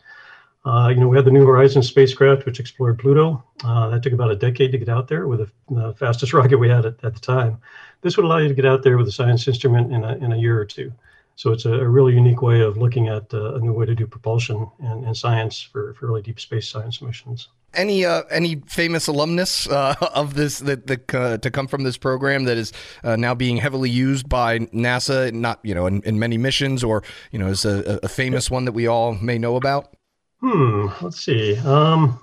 Uh, 0.65 0.89
you 0.89 0.99
know, 0.99 1.07
we 1.07 1.15
had 1.15 1.23
the 1.23 1.31
New 1.31 1.45
Horizons 1.45 1.87
spacecraft, 1.87 2.45
which 2.45 2.59
explored 2.59 2.99
Pluto. 2.99 3.41
Uh, 3.63 3.87
that 3.87 4.03
took 4.03 4.11
about 4.11 4.31
a 4.31 4.35
decade 4.35 4.73
to 4.73 4.77
get 4.77 4.89
out 4.89 5.07
there 5.07 5.25
with 5.25 5.39
the, 5.39 5.73
the 5.73 5.93
fastest 5.93 6.33
rocket 6.33 6.57
we 6.57 6.67
had 6.67 6.85
at, 6.85 7.01
at, 7.05 7.13
the 7.13 7.21
time. 7.21 7.61
This 8.01 8.17
would 8.17 8.25
allow 8.25 8.39
you 8.39 8.49
to 8.49 8.53
get 8.53 8.65
out 8.65 8.83
there 8.83 8.97
with 8.97 9.07
a 9.07 9.11
science 9.13 9.47
instrument 9.47 9.93
in 9.93 10.03
a, 10.03 10.17
in 10.17 10.33
a 10.33 10.37
year 10.37 10.59
or 10.59 10.65
two. 10.65 10.91
So 11.37 11.51
it's 11.51 11.65
a, 11.65 11.71
a 11.71 11.87
really 11.87 12.15
unique 12.15 12.41
way 12.41 12.61
of 12.61 12.77
looking 12.77 13.09
at 13.09 13.31
uh, 13.31 13.53
a 13.53 13.59
new 13.59 13.71
way 13.71 13.85
to 13.85 13.93
do 13.93 14.07
propulsion 14.07 14.69
and, 14.79 15.05
and 15.05 15.15
science 15.15 15.61
for, 15.61 15.93
for 15.93 16.07
really 16.07 16.23
deep 16.23 16.39
space 16.39 16.67
science 16.67 16.99
missions. 16.99 17.49
Any 17.75 18.05
uh, 18.05 18.23
any 18.31 18.55
famous 18.65 19.05
alumnus 19.05 19.69
uh, 19.69 19.93
of 20.15 20.33
this 20.33 20.57
that, 20.59 20.87
that 20.87 21.13
uh, 21.13 21.37
to 21.37 21.51
come 21.51 21.67
from 21.67 21.83
this 21.83 21.95
program 21.95 22.45
that 22.45 22.57
is 22.57 22.73
uh, 23.03 23.17
now 23.17 23.35
being 23.35 23.57
heavily 23.57 23.89
used 23.91 24.27
by 24.27 24.59
NASA, 24.59 25.31
not 25.31 25.59
you 25.61 25.75
know 25.75 25.85
in, 25.85 26.01
in 26.03 26.17
many 26.17 26.39
missions, 26.39 26.83
or 26.83 27.03
you 27.31 27.37
know 27.37 27.47
is 27.47 27.65
a, 27.65 27.99
a, 28.01 28.07
famous 28.07 28.49
one 28.49 28.65
that 28.65 28.71
we 28.71 28.87
all 28.87 29.13
may 29.13 29.37
know 29.37 29.57
about? 29.57 29.95
Hmm. 30.39 30.87
Let's 31.01 31.21
see. 31.21 31.57
Um, 31.57 32.19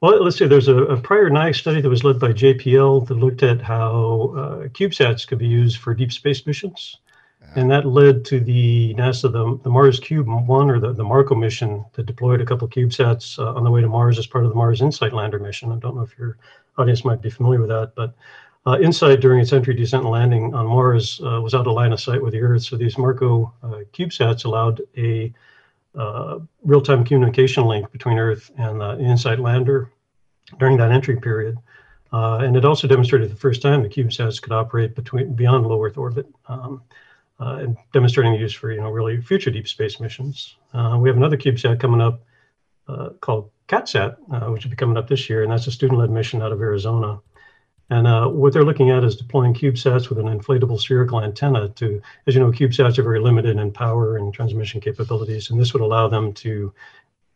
well, 0.00 0.22
let's 0.22 0.36
see. 0.36 0.46
There's 0.46 0.68
a, 0.68 0.76
a, 0.76 1.00
prior 1.00 1.28
NIAC 1.28 1.56
study 1.56 1.80
that 1.80 1.88
was 1.88 2.04
led 2.04 2.20
by 2.20 2.32
JPL 2.32 3.08
that 3.08 3.14
looked 3.14 3.42
at 3.42 3.62
how 3.62 4.34
uh, 4.36 4.68
CubeSats 4.68 5.26
could 5.26 5.38
be 5.38 5.48
used 5.48 5.78
for 5.78 5.92
deep 5.92 6.12
space 6.12 6.46
missions. 6.46 6.98
And 7.56 7.70
that 7.70 7.86
led 7.86 8.24
to 8.26 8.40
the 8.40 8.94
NASA, 8.94 9.30
the, 9.30 9.60
the 9.62 9.70
Mars 9.70 10.00
Cube 10.00 10.26
1 10.26 10.70
or 10.70 10.80
the, 10.80 10.92
the 10.92 11.04
MARCO 11.04 11.34
mission 11.34 11.84
that 11.92 12.06
deployed 12.06 12.40
a 12.40 12.46
couple 12.46 12.68
CubeSats 12.68 13.38
uh, 13.38 13.54
on 13.54 13.62
the 13.62 13.70
way 13.70 13.80
to 13.80 13.88
Mars 13.88 14.18
as 14.18 14.26
part 14.26 14.44
of 14.44 14.50
the 14.50 14.56
Mars 14.56 14.80
InSight 14.80 15.12
lander 15.12 15.38
mission. 15.38 15.70
I 15.70 15.76
don't 15.76 15.94
know 15.94 16.02
if 16.02 16.18
your 16.18 16.36
audience 16.78 17.04
might 17.04 17.22
be 17.22 17.30
familiar 17.30 17.60
with 17.60 17.68
that, 17.68 17.92
but 17.94 18.14
uh, 18.66 18.78
InSight 18.80 19.20
during 19.20 19.40
its 19.40 19.52
entry, 19.52 19.74
descent, 19.74 20.02
and 20.02 20.10
landing 20.10 20.54
on 20.54 20.66
Mars 20.66 21.20
uh, 21.24 21.40
was 21.40 21.54
out 21.54 21.66
of 21.66 21.74
line 21.74 21.92
of 21.92 22.00
sight 22.00 22.22
with 22.22 22.32
the 22.32 22.40
Earth. 22.40 22.62
So 22.62 22.76
these 22.76 22.98
MARCO 22.98 23.52
uh, 23.62 23.80
CubeSats 23.92 24.44
allowed 24.44 24.80
a 24.96 25.32
uh, 25.94 26.40
real-time 26.64 27.04
communication 27.04 27.66
link 27.66 27.92
between 27.92 28.18
Earth 28.18 28.50
and 28.58 28.80
the 28.80 28.98
InSight 28.98 29.38
lander 29.38 29.90
during 30.58 30.76
that 30.78 30.90
entry 30.90 31.20
period. 31.20 31.58
Uh, 32.12 32.38
and 32.38 32.56
it 32.56 32.64
also 32.64 32.86
demonstrated 32.86 33.30
the 33.30 33.36
first 33.36 33.60
time 33.60 33.82
the 33.82 33.88
CubeSats 33.88 34.40
could 34.40 34.52
operate 34.52 34.94
between 34.94 35.34
beyond 35.34 35.66
low 35.66 35.82
Earth 35.84 35.98
orbit. 35.98 36.26
Um, 36.46 36.82
uh, 37.40 37.58
and 37.60 37.76
demonstrating 37.92 38.32
the 38.32 38.38
use 38.38 38.52
for 38.52 38.70
you 38.70 38.80
know 38.80 38.90
really 38.90 39.20
future 39.20 39.50
deep 39.50 39.68
space 39.68 40.00
missions. 40.00 40.56
Uh, 40.72 40.98
we 41.00 41.08
have 41.08 41.16
another 41.16 41.36
CubeSat 41.36 41.80
coming 41.80 42.00
up 42.00 42.22
uh, 42.88 43.10
called 43.20 43.50
CatSat, 43.68 44.16
uh, 44.32 44.50
which 44.50 44.64
will 44.64 44.70
be 44.70 44.76
coming 44.76 44.96
up 44.96 45.08
this 45.08 45.28
year, 45.28 45.42
and 45.42 45.50
that's 45.50 45.66
a 45.66 45.70
student-led 45.70 46.10
mission 46.10 46.42
out 46.42 46.52
of 46.52 46.60
Arizona. 46.60 47.20
And 47.90 48.06
uh, 48.06 48.28
what 48.28 48.52
they're 48.52 48.64
looking 48.64 48.90
at 48.90 49.04
is 49.04 49.16
deploying 49.16 49.52
CubeSats 49.52 50.08
with 50.08 50.18
an 50.18 50.26
inflatable 50.26 50.80
spherical 50.80 51.22
antenna 51.22 51.68
to, 51.70 52.00
as 52.26 52.34
you 52.34 52.40
know, 52.40 52.50
CubeSats 52.50 52.98
are 52.98 53.02
very 53.02 53.20
limited 53.20 53.58
in 53.58 53.72
power 53.72 54.16
and 54.16 54.32
transmission 54.32 54.80
capabilities, 54.80 55.50
and 55.50 55.60
this 55.60 55.72
would 55.72 55.82
allow 55.82 56.08
them 56.08 56.32
to 56.34 56.72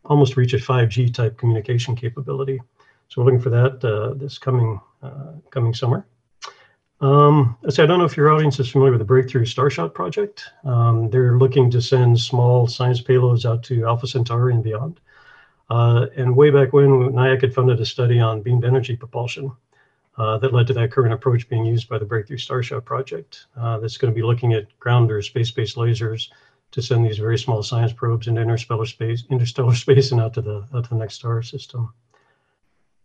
almost 0.05 0.37
reach 0.37 0.53
a 0.53 0.57
5G 0.57 1.13
type 1.13 1.37
communication 1.37 1.95
capability. 1.95 2.59
So 3.09 3.21
we're 3.21 3.25
looking 3.25 3.41
for 3.41 3.49
that 3.49 3.83
uh, 3.83 4.13
this 4.15 4.37
coming 4.37 4.79
coming 5.49 5.73
summer. 5.73 6.05
Um, 7.01 7.57
I 7.63 7.69
don't 7.69 7.99
know 7.99 8.05
if 8.05 8.17
your 8.17 8.29
audience 8.29 8.59
is 8.59 8.69
familiar 8.69 8.91
with 8.91 8.99
the 8.99 9.05
Breakthrough 9.05 9.45
Starshot 9.45 9.93
project. 9.93 10.49
Um, 10.65 11.09
they're 11.09 11.37
looking 11.37 11.71
to 11.71 11.81
send 11.81 12.19
small 12.19 12.67
science 12.67 13.01
payloads 13.01 13.49
out 13.49 13.63
to 13.63 13.85
Alpha 13.85 14.05
Centauri 14.05 14.53
and 14.53 14.63
beyond. 14.63 14.99
Uh, 15.69 16.07
and 16.17 16.35
way 16.35 16.49
back 16.49 16.73
when, 16.73 16.89
NIAC 16.89 17.41
had 17.41 17.53
funded 17.53 17.79
a 17.79 17.85
study 17.85 18.19
on 18.19 18.41
beamed 18.41 18.65
energy 18.65 18.97
propulsion 18.97 19.51
uh, 20.17 20.37
that 20.39 20.53
led 20.53 20.67
to 20.67 20.73
that 20.73 20.91
current 20.91 21.13
approach 21.13 21.47
being 21.47 21.63
used 21.63 21.87
by 21.87 21.97
the 21.97 22.05
Breakthrough 22.05 22.37
Starshot 22.37 22.83
project. 22.83 23.45
Uh, 23.55 23.79
that's 23.79 23.97
going 23.97 24.13
to 24.13 24.15
be 24.15 24.25
looking 24.25 24.53
at 24.53 24.77
ground 24.79 25.09
or 25.09 25.21
space-based 25.21 25.77
lasers 25.77 26.29
to 26.71 26.81
send 26.81 27.05
these 27.05 27.17
very 27.17 27.37
small 27.37 27.63
science 27.63 27.93
probes 27.93 28.27
into 28.27 28.41
interstellar 28.41 28.85
space, 28.85 29.23
interstellar 29.29 29.73
space, 29.85 30.11
and 30.11 30.19
out 30.19 30.33
to 30.33 30.41
the 30.41 30.67
out 30.73 30.83
to 30.83 30.89
the 30.89 30.95
next 30.95 31.15
star 31.15 31.41
system. 31.41 31.93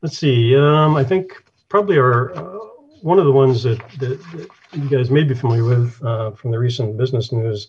Let's 0.03 0.19
see. 0.19 0.57
Um, 0.57 0.97
I 0.97 1.05
think 1.05 1.45
probably 1.69 1.97
our 1.97 2.35
uh, 2.37 2.59
one 3.05 3.19
of 3.19 3.27
the 3.27 3.33
ones 3.33 3.63
that, 3.63 3.79
that, 3.99 4.19
that, 4.33 4.49
you 4.73 4.89
guys 4.89 5.11
may 5.11 5.23
be 5.23 5.35
familiar 5.35 5.63
with 5.63 6.03
uh, 6.03 6.31
from 6.31 6.51
the 6.51 6.59
recent 6.59 6.97
business 6.97 7.33
news 7.33 7.69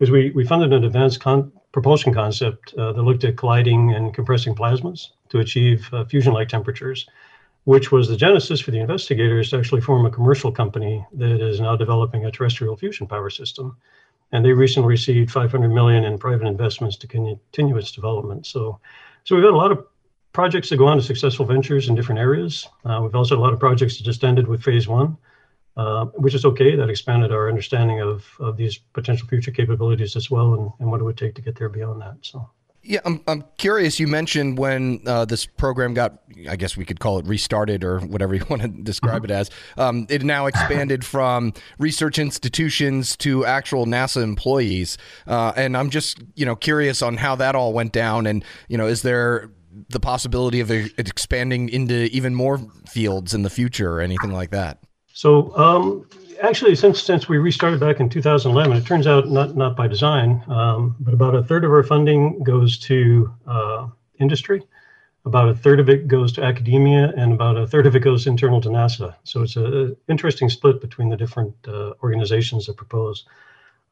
is 0.00 0.10
we, 0.10 0.30
we 0.30 0.44
funded 0.44 0.72
an 0.72 0.82
advanced 0.82 1.20
con- 1.20 1.52
propulsion 1.70 2.12
concept 2.12 2.74
uh, 2.74 2.92
that 2.92 3.02
looked 3.02 3.22
at 3.22 3.36
colliding 3.36 3.94
and 3.94 4.12
compressing 4.12 4.56
plasmas 4.56 5.10
to 5.28 5.38
achieve 5.38 5.88
uh, 5.92 6.04
fusion-like 6.06 6.48
temperatures, 6.48 7.06
which 7.62 7.92
was 7.92 8.08
the 8.08 8.16
genesis 8.16 8.60
for 8.60 8.72
the 8.72 8.80
investigators 8.80 9.50
to 9.50 9.58
actually 9.58 9.80
form 9.80 10.04
a 10.04 10.10
commercial 10.10 10.50
company 10.50 11.06
that 11.12 11.40
is 11.40 11.60
now 11.60 11.76
developing 11.76 12.26
a 12.26 12.30
terrestrial 12.32 12.76
fusion 12.76 13.06
power 13.06 13.30
system. 13.30 13.76
And 14.32 14.44
they 14.44 14.50
recently 14.50 14.88
received 14.88 15.30
500 15.30 15.68
million 15.68 16.02
in 16.02 16.18
private 16.18 16.48
investments 16.48 16.96
to 16.96 17.06
continue 17.06 17.76
its 17.76 17.92
development. 17.92 18.46
So, 18.46 18.80
so 19.22 19.36
we've 19.36 19.44
had 19.44 19.54
a 19.54 19.56
lot 19.56 19.70
of 19.70 19.86
projects 20.32 20.70
that 20.70 20.76
go 20.76 20.86
on 20.86 20.96
to 20.96 21.02
successful 21.02 21.44
ventures 21.44 21.88
in 21.88 21.94
different 21.94 22.18
areas. 22.18 22.66
Uh, 22.84 23.00
we've 23.02 23.14
also 23.14 23.34
had 23.34 23.40
a 23.40 23.42
lot 23.42 23.52
of 23.52 23.60
projects 23.60 23.98
that 23.98 24.04
just 24.04 24.24
ended 24.24 24.48
with 24.48 24.62
phase 24.62 24.88
one, 24.88 25.16
uh, 25.76 26.06
which 26.16 26.34
is 26.34 26.44
okay. 26.44 26.74
That 26.74 26.88
expanded 26.88 27.32
our 27.32 27.48
understanding 27.48 28.00
of, 28.00 28.24
of 28.40 28.56
these 28.56 28.78
potential 28.78 29.28
future 29.28 29.50
capabilities 29.50 30.16
as 30.16 30.30
well 30.30 30.54
and, 30.54 30.70
and 30.80 30.90
what 30.90 31.00
it 31.00 31.04
would 31.04 31.18
take 31.18 31.34
to 31.34 31.42
get 31.42 31.56
there 31.56 31.68
beyond 31.68 32.00
that. 32.00 32.16
So. 32.22 32.48
Yeah, 32.84 32.98
I'm, 33.04 33.22
I'm 33.28 33.44
curious. 33.58 34.00
You 34.00 34.08
mentioned 34.08 34.58
when 34.58 35.02
uh, 35.06 35.24
this 35.24 35.46
program 35.46 35.94
got, 35.94 36.20
I 36.48 36.56
guess 36.56 36.76
we 36.76 36.84
could 36.84 36.98
call 36.98 37.20
it 37.20 37.26
restarted 37.26 37.84
or 37.84 38.00
whatever 38.00 38.34
you 38.34 38.44
want 38.50 38.62
to 38.62 38.68
describe 38.68 39.24
it 39.24 39.30
as. 39.30 39.50
Um, 39.76 40.06
it 40.10 40.24
now 40.24 40.46
expanded 40.46 41.04
from 41.04 41.52
research 41.78 42.18
institutions 42.18 43.16
to 43.18 43.44
actual 43.44 43.86
NASA 43.86 44.20
employees. 44.20 44.98
Uh, 45.28 45.52
and 45.54 45.76
I'm 45.76 45.90
just, 45.90 46.18
you 46.34 46.44
know, 46.44 46.56
curious 46.56 47.02
on 47.02 47.18
how 47.18 47.36
that 47.36 47.54
all 47.54 47.72
went 47.72 47.92
down. 47.92 48.26
And, 48.26 48.44
you 48.66 48.76
know, 48.76 48.88
is 48.88 49.02
there 49.02 49.48
the 49.92 50.00
possibility 50.00 50.60
of 50.60 50.70
expanding 50.70 51.68
into 51.68 52.04
even 52.14 52.34
more 52.34 52.58
fields 52.88 53.34
in 53.34 53.42
the 53.42 53.50
future 53.50 53.92
or 53.92 54.00
anything 54.00 54.32
like 54.32 54.50
that? 54.50 54.78
So, 55.14 55.56
um, 55.56 56.08
actually, 56.42 56.74
since 56.74 57.02
since 57.02 57.28
we 57.28 57.38
restarted 57.38 57.80
back 57.80 58.00
in 58.00 58.08
2011, 58.08 58.76
it 58.76 58.86
turns 58.86 59.06
out 59.06 59.28
not 59.28 59.56
not 59.56 59.76
by 59.76 59.86
design, 59.86 60.42
um, 60.48 60.96
but 61.00 61.14
about 61.14 61.34
a 61.34 61.42
third 61.42 61.64
of 61.64 61.70
our 61.70 61.82
funding 61.82 62.42
goes 62.42 62.78
to 62.80 63.32
uh, 63.46 63.86
industry, 64.18 64.62
about 65.24 65.48
a 65.48 65.54
third 65.54 65.80
of 65.80 65.88
it 65.88 66.08
goes 66.08 66.32
to 66.32 66.42
academia, 66.42 67.12
and 67.16 67.32
about 67.32 67.56
a 67.56 67.66
third 67.66 67.86
of 67.86 67.94
it 67.94 68.00
goes 68.00 68.26
internal 68.26 68.60
to 68.60 68.68
NASA. 68.68 69.14
So 69.24 69.42
it's 69.42 69.56
an 69.56 69.96
interesting 70.08 70.48
split 70.48 70.80
between 70.80 71.08
the 71.08 71.16
different 71.16 71.54
uh, 71.68 71.92
organizations 72.02 72.66
that 72.66 72.76
propose. 72.76 73.24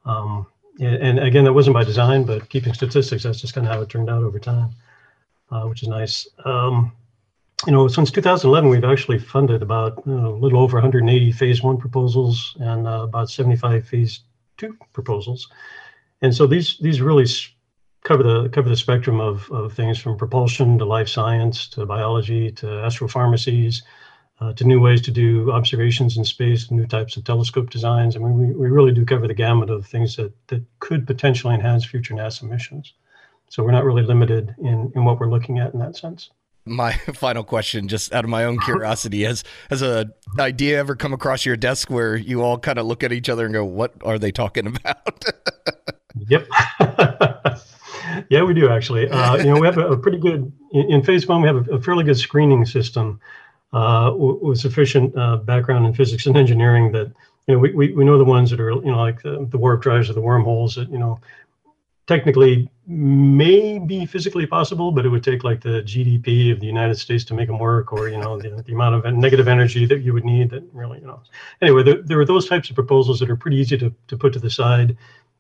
Um, 0.05 0.47
and 0.81 1.19
again, 1.19 1.45
that 1.45 1.53
wasn't 1.53 1.75
by 1.75 1.85
design, 1.85 2.25
but 2.25 2.49
keeping 2.49 2.73
statistics, 2.73 3.25
that's 3.25 3.41
just 3.41 3.53
kind 3.53 3.67
of 3.67 3.73
how 3.73 3.83
it 3.83 3.91
turned 3.91 4.09
out 4.09 4.23
over 4.23 4.39
time 4.39 4.71
uh, 5.51 5.63
which 5.65 5.83
is 5.83 5.89
nice. 5.89 6.29
Um, 6.45 6.93
you 7.67 7.73
know, 7.73 7.89
since 7.89 8.11
2011, 8.11 8.71
we've 8.71 8.85
actually 8.85 9.19
funded 9.19 9.63
about 9.63 10.03
you 10.07 10.15
know, 10.15 10.31
a 10.31 10.39
little 10.39 10.61
over 10.61 10.77
180 10.77 11.33
phase 11.33 11.63
one 11.63 11.77
proposals 11.77 12.57
and 12.61 12.87
uh, 12.87 13.03
about 13.03 13.29
75 13.29 13.87
phase 13.87 14.21
two 14.57 14.77
proposals. 14.93 15.49
And 16.23 16.35
so 16.35 16.47
these 16.47 16.79
these 16.79 17.01
really 17.01 17.27
cover 18.03 18.23
the 18.23 18.49
cover 18.49 18.69
the 18.69 18.77
spectrum 18.77 19.21
of, 19.21 19.51
of 19.51 19.73
things 19.73 19.99
from 19.99 20.17
propulsion 20.17 20.79
to 20.79 20.85
life 20.85 21.09
science 21.09 21.69
to 21.69 21.85
biology 21.85 22.51
to 22.53 22.67
astropharmacies 22.67 23.83
uh, 24.41 24.53
to 24.55 24.65
new 24.65 24.81
ways 24.81 25.03
to 25.03 25.11
do 25.11 25.53
observations 25.53 26.17
in 26.17 26.25
space, 26.25 26.71
new 26.71 26.87
types 26.87 27.17
of 27.17 27.25
telescope 27.25 27.69
designs. 27.69 28.17
I 28.17 28.21
mean, 28.21 28.39
we, 28.39 28.55
we 28.55 28.69
really 28.69 28.93
do 28.93 29.05
cover 29.05 29.29
the 29.29 29.35
gamut 29.35 29.69
of 29.69 29.87
things 29.87 30.17
that, 30.17 30.33
that 30.49 30.65
could 30.79 31.07
potentially 31.07 31.55
enhance 31.55 31.85
future 31.85 32.15
NASA 32.15 32.45
missions. 32.45 32.95
So 33.51 33.65
we're 33.65 33.73
not 33.73 33.85
really 33.85 34.05
limited 34.05 34.55
in, 34.59 34.93
in 34.95 35.05
what 35.05 35.19
we're 35.19 35.29
looking 35.29 35.59
at 35.59 35.75
in 35.75 35.81
that 35.81 35.97
sense. 35.97 36.31
My 36.65 36.93
final 37.15 37.43
question, 37.43 37.89
just 37.89 38.15
out 38.15 38.25
of 38.25 38.31
my 38.31 38.45
own 38.45 38.59
curiosity, 38.61 39.25
has 39.25 39.43
has 39.69 39.83
a 39.83 40.11
idea 40.39 40.79
ever 40.79 40.95
come 40.95 41.13
across 41.13 41.45
your 41.45 41.57
desk 41.57 41.91
where 41.91 42.17
you 42.17 42.43
all 42.43 42.59
kind 42.59 42.79
of 42.79 42.87
look 42.87 43.03
at 43.03 43.13
each 43.13 43.29
other 43.29 43.45
and 43.45 43.53
go, 43.53 43.65
"What 43.65 43.95
are 44.05 44.19
they 44.19 44.31
talking 44.31 44.67
about?" 44.69 45.25
yep. 46.29 46.47
yeah, 48.31 48.45
we 48.45 48.55
do 48.55 48.69
actually. 48.69 49.09
Uh, 49.09 49.37
you 49.39 49.47
know, 49.47 49.59
we 49.59 49.67
have 49.67 49.79
a, 49.79 49.93
a 49.93 49.97
pretty 49.97 50.19
good 50.19 50.53
in, 50.73 50.93
in, 50.93 51.03
phase 51.03 51.27
one. 51.27 51.43
We 51.43 51.49
have 51.49 51.69
a, 51.69 51.73
a 51.73 51.83
fairly 51.83 52.05
good 52.05 52.19
screening 52.19 52.65
system 52.67 53.21
uh, 53.73 54.13
with 54.15 54.61
sufficient 54.61 55.17
uh, 55.17 55.39
background 55.39 55.87
in 55.87 55.95
physics 55.95 56.27
and 56.27 56.37
engineering 56.37 56.93
that 56.93 57.13
you 57.49 57.55
know 57.55 57.59
we, 57.59 57.73
we, 57.73 57.93
we 57.95 58.05
know 58.05 58.17
the 58.17 58.25
ones 58.25 58.51
that 58.51 58.61
are 58.61 58.71
you 58.71 58.93
know 58.93 58.99
like 58.99 59.23
the, 59.23 59.45
the 59.51 59.59
warp 59.59 59.83
drives 59.83 60.09
or 60.09 60.13
the 60.13 60.21
wormholes 60.21 60.77
that 60.77 60.89
you 60.91 60.99
know 60.99 61.19
technically 62.11 62.69
may 62.89 63.79
be 63.79 64.05
physically 64.05 64.45
possible, 64.45 64.91
but 64.91 65.07
it 65.07 65.09
would 65.09 65.23
take 65.23 65.45
like 65.45 65.61
the 65.61 65.81
GDP 65.93 66.53
of 66.53 66.59
the 66.59 66.67
United 66.67 66.97
States 66.97 67.23
to 67.27 67.35
make 67.35 67.47
them 67.47 67.59
work, 67.59 67.93
or 67.93 68.09
you 68.09 68.19
know 68.19 68.37
the, 68.37 68.51
the 68.67 68.73
amount 68.73 68.97
of 68.97 69.15
negative 69.15 69.47
energy 69.47 69.87
that 69.87 70.01
you 70.01 70.13
would 70.13 70.25
need. 70.25 70.51
That 70.51 70.65
really, 70.73 70.99
you 70.99 71.07
know. 71.07 71.23
Anyway, 71.63 71.85
there, 71.85 72.03
there 72.03 72.19
are 72.19 72.25
those 72.25 72.49
types 72.49 72.69
of 72.69 72.75
proposals 72.75 73.21
that 73.21 73.31
are 73.31 73.37
pretty 73.37 73.59
easy 73.59 73.79
to, 73.79 73.95
to 74.09 74.17
put 74.17 74.33
to 74.33 74.41
the 74.41 74.51
side, 74.51 74.97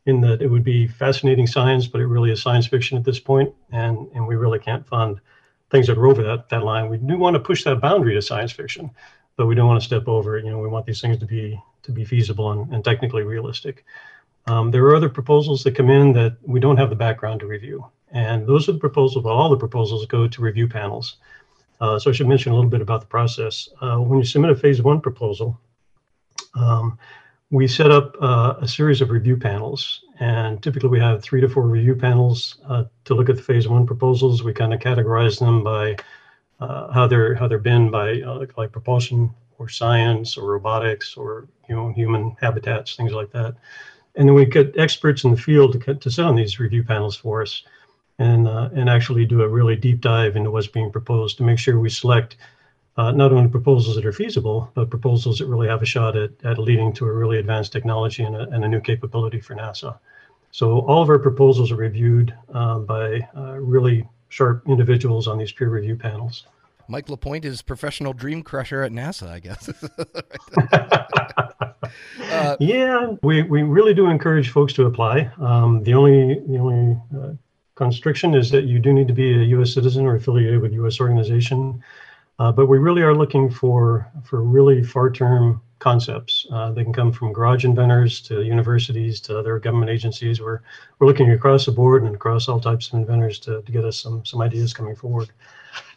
in 0.06 0.20
that 0.20 0.40
it 0.40 0.46
would 0.46 0.62
be 0.62 0.86
fascinating 0.86 1.48
science, 1.48 1.88
but 1.88 2.00
it 2.00 2.06
really 2.06 2.30
is 2.30 2.40
science 2.40 2.68
fiction 2.68 2.96
at 2.96 3.04
this 3.04 3.18
point, 3.18 3.52
and 3.72 4.08
and 4.14 4.24
we 4.24 4.36
really 4.36 4.60
can't 4.60 4.86
fund 4.86 5.20
things 5.72 5.88
that 5.88 5.98
are 5.98 6.06
over 6.06 6.22
that 6.22 6.48
that 6.50 6.62
line. 6.62 6.88
We 6.88 6.98
do 6.98 7.18
want 7.18 7.34
to 7.34 7.40
push 7.40 7.64
that 7.64 7.80
boundary 7.80 8.14
to 8.14 8.22
science 8.22 8.52
fiction, 8.52 8.90
but 9.36 9.46
we 9.46 9.56
don't 9.56 9.66
want 9.66 9.80
to 9.80 9.86
step 9.86 10.06
over 10.06 10.38
it. 10.38 10.44
You 10.44 10.52
know, 10.52 10.60
we 10.60 10.68
want 10.68 10.86
these 10.86 11.00
things 11.00 11.18
to 11.18 11.26
be 11.26 11.60
to 11.82 11.90
be 11.90 12.04
feasible 12.04 12.52
and, 12.52 12.72
and 12.72 12.84
technically 12.84 13.24
realistic. 13.24 13.84
Um, 14.50 14.72
there 14.72 14.84
are 14.86 14.96
other 14.96 15.08
proposals 15.08 15.62
that 15.62 15.76
come 15.76 15.90
in 15.90 16.12
that 16.14 16.36
we 16.42 16.58
don't 16.58 16.76
have 16.76 16.90
the 16.90 16.96
background 16.96 17.38
to 17.38 17.46
review. 17.46 17.86
And 18.10 18.48
those 18.48 18.68
are 18.68 18.72
the 18.72 18.80
proposals, 18.80 19.22
well, 19.24 19.36
all 19.36 19.48
the 19.48 19.56
proposals 19.56 20.04
go 20.06 20.26
to 20.26 20.42
review 20.42 20.66
panels. 20.66 21.18
Uh, 21.80 22.00
so 22.00 22.10
I 22.10 22.12
should 22.12 22.26
mention 22.26 22.50
a 22.50 22.56
little 22.56 22.68
bit 22.68 22.80
about 22.80 23.00
the 23.00 23.06
process. 23.06 23.68
Uh, 23.80 23.98
when 23.98 24.18
you 24.18 24.24
submit 24.24 24.50
a 24.50 24.56
phase 24.56 24.82
one 24.82 25.00
proposal, 25.00 25.56
um, 26.56 26.98
we 27.52 27.68
set 27.68 27.92
up 27.92 28.16
uh, 28.20 28.54
a 28.60 28.66
series 28.66 29.00
of 29.00 29.10
review 29.10 29.36
panels. 29.36 30.04
And 30.18 30.60
typically 30.60 30.88
we 30.88 30.98
have 30.98 31.22
three 31.22 31.40
to 31.40 31.48
four 31.48 31.68
review 31.68 31.94
panels 31.94 32.58
uh, 32.68 32.84
to 33.04 33.14
look 33.14 33.28
at 33.28 33.36
the 33.36 33.42
phase 33.42 33.68
one 33.68 33.86
proposals. 33.86 34.42
We 34.42 34.52
kind 34.52 34.74
of 34.74 34.80
categorize 34.80 35.38
them 35.38 35.62
by 35.62 35.96
uh, 36.58 36.90
how 36.90 37.06
they're 37.06 37.36
how 37.36 37.46
they're 37.46 37.58
been 37.58 37.88
by 37.88 38.20
uh, 38.20 38.34
like, 38.34 38.58
like 38.58 38.72
propulsion 38.72 39.30
or 39.58 39.68
science 39.68 40.36
or 40.36 40.50
robotics 40.50 41.16
or 41.16 41.46
you 41.68 41.76
know 41.76 41.92
human 41.92 42.36
habitats, 42.40 42.96
things 42.96 43.12
like 43.12 43.30
that 43.30 43.54
and 44.20 44.28
then 44.28 44.34
we 44.34 44.44
get 44.44 44.78
experts 44.78 45.24
in 45.24 45.30
the 45.30 45.36
field 45.38 45.72
to, 45.72 45.94
to 45.94 46.10
sit 46.10 46.26
on 46.26 46.36
these 46.36 46.60
review 46.60 46.84
panels 46.84 47.16
for 47.16 47.40
us 47.40 47.62
and, 48.18 48.46
uh, 48.46 48.68
and 48.74 48.90
actually 48.90 49.24
do 49.24 49.40
a 49.40 49.48
really 49.48 49.76
deep 49.76 50.02
dive 50.02 50.36
into 50.36 50.50
what's 50.50 50.66
being 50.66 50.92
proposed 50.92 51.38
to 51.38 51.42
make 51.42 51.58
sure 51.58 51.80
we 51.80 51.88
select 51.88 52.36
uh, 52.98 53.12
not 53.12 53.32
only 53.32 53.48
proposals 53.48 53.96
that 53.96 54.04
are 54.04 54.12
feasible, 54.12 54.70
but 54.74 54.90
proposals 54.90 55.38
that 55.38 55.46
really 55.46 55.68
have 55.68 55.80
a 55.80 55.86
shot 55.86 56.18
at, 56.18 56.32
at 56.44 56.58
leading 56.58 56.92
to 56.92 57.06
a 57.06 57.12
really 57.12 57.38
advanced 57.38 57.72
technology 57.72 58.22
and 58.22 58.36
a, 58.36 58.42
and 58.50 58.62
a 58.62 58.68
new 58.68 58.78
capability 58.78 59.40
for 59.40 59.54
NASA. 59.54 59.98
So 60.50 60.80
all 60.80 61.02
of 61.02 61.08
our 61.08 61.18
proposals 61.18 61.72
are 61.72 61.76
reviewed 61.76 62.36
uh, 62.52 62.80
by 62.80 63.26
uh, 63.34 63.54
really 63.54 64.06
sharp 64.28 64.68
individuals 64.68 65.28
on 65.28 65.38
these 65.38 65.50
peer 65.50 65.70
review 65.70 65.96
panels. 65.96 66.44
Mike 66.88 67.08
LaPointe 67.08 67.46
is 67.46 67.62
professional 67.62 68.12
dream 68.12 68.42
crusher 68.42 68.82
at 68.82 68.92
NASA, 68.92 69.30
I 69.30 69.40
guess. 69.40 69.70
uh, 72.40 72.56
yeah, 72.60 73.14
we, 73.22 73.42
we 73.42 73.62
really 73.62 73.94
do 73.94 74.06
encourage 74.06 74.50
folks 74.50 74.72
to 74.74 74.86
apply. 74.86 75.30
Um, 75.38 75.82
the 75.84 75.94
only 75.94 76.40
the 76.46 76.58
only 76.58 76.98
uh, 77.16 77.32
constriction 77.74 78.34
is 78.34 78.50
that 78.50 78.64
you 78.64 78.78
do 78.78 78.92
need 78.92 79.08
to 79.08 79.14
be 79.14 79.32
a 79.32 79.44
U.S. 79.56 79.72
citizen 79.74 80.06
or 80.06 80.16
affiliated 80.16 80.60
with 80.60 80.72
a 80.72 80.74
U.S. 80.76 81.00
organization. 81.00 81.82
Uh, 82.38 82.50
but 82.50 82.66
we 82.66 82.78
really 82.78 83.02
are 83.02 83.14
looking 83.14 83.50
for 83.50 84.10
for 84.24 84.42
really 84.42 84.82
far 84.82 85.10
term 85.10 85.60
concepts. 85.78 86.46
Uh, 86.52 86.70
they 86.70 86.84
can 86.84 86.92
come 86.92 87.12
from 87.12 87.32
garage 87.32 87.64
inventors 87.64 88.20
to 88.20 88.42
universities 88.42 89.20
to 89.20 89.38
other 89.38 89.58
government 89.58 89.90
agencies. 89.90 90.40
We're 90.40 90.60
we're 90.98 91.06
looking 91.06 91.30
across 91.32 91.66
the 91.66 91.72
board 91.72 92.04
and 92.04 92.14
across 92.14 92.48
all 92.48 92.60
types 92.60 92.88
of 92.88 92.94
inventors 92.94 93.38
to, 93.40 93.62
to 93.62 93.72
get 93.72 93.84
us 93.84 93.98
some 93.98 94.24
some 94.24 94.40
ideas 94.40 94.72
coming 94.72 94.94
forward. 94.94 95.30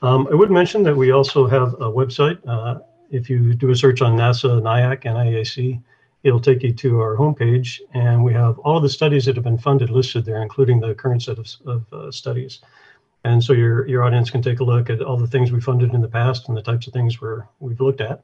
Um, 0.02 0.28
I 0.32 0.36
would 0.36 0.52
mention 0.52 0.84
that 0.84 0.96
we 0.96 1.12
also 1.12 1.48
have 1.48 1.74
a 1.76 1.92
website. 1.92 2.40
Uh, 2.48 2.80
if 3.10 3.30
you 3.30 3.54
do 3.54 3.70
a 3.70 3.76
search 3.76 4.02
on 4.02 4.18
NASA, 4.18 4.62
NIAC, 4.62 5.04
NIAC, 5.04 5.34
IAC, 5.34 5.82
it'll 6.24 6.40
take 6.40 6.64
you 6.64 6.74
to 6.74 7.02
our 7.02 7.16
homepage, 7.16 7.82
and 7.94 8.24
we 8.24 8.34
have 8.34 8.58
all 8.60 8.78
of 8.78 8.84
the 8.84 8.90
studies 8.90 9.26
that 9.26 9.36
have 9.36 9.44
been 9.44 9.58
funded 9.58 9.90
listed 9.90 10.26
there, 10.26 10.42
including 10.42 10.80
the 10.80 10.96
current 10.96 11.22
set 11.22 11.38
of, 11.38 11.48
of 11.66 11.94
uh, 11.94 12.12
studies. 12.12 12.60
And 13.26 13.44
so 13.44 13.54
your, 13.54 13.88
your 13.88 14.04
audience 14.04 14.30
can 14.30 14.42
take 14.42 14.60
a 14.60 14.64
look 14.64 14.90
at 14.90 15.02
all 15.02 15.18
the 15.18 15.28
things 15.28 15.52
we 15.52 15.62
funded 15.62 15.94
in 15.94 16.02
the 16.02 16.08
past 16.08 16.48
and 16.48 16.58
the 16.58 16.62
types 16.62 16.88
of 16.88 16.94
things 16.94 17.22
we're, 17.22 17.44
we've 17.60 17.80
looked 17.80 18.02
at. 18.02 18.22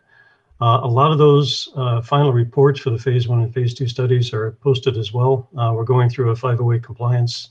Uh, 0.62 0.82
a 0.84 0.88
lot 0.88 1.12
of 1.12 1.18
those 1.18 1.70
uh, 1.76 2.02
final 2.02 2.34
reports 2.34 2.82
for 2.82 2.90
the 2.90 2.98
phase 2.98 3.28
one 3.28 3.42
and 3.42 3.54
phase 3.54 3.74
two 3.74 3.88
studies 3.88 4.34
are 4.34 4.52
posted 4.62 4.98
as 4.98 5.14
well. 5.14 5.48
Uh, 5.58 5.72
we're 5.74 5.86
going 5.86 6.10
through 6.10 6.32
a 6.32 6.36
508 6.36 6.84
compliance 6.84 7.50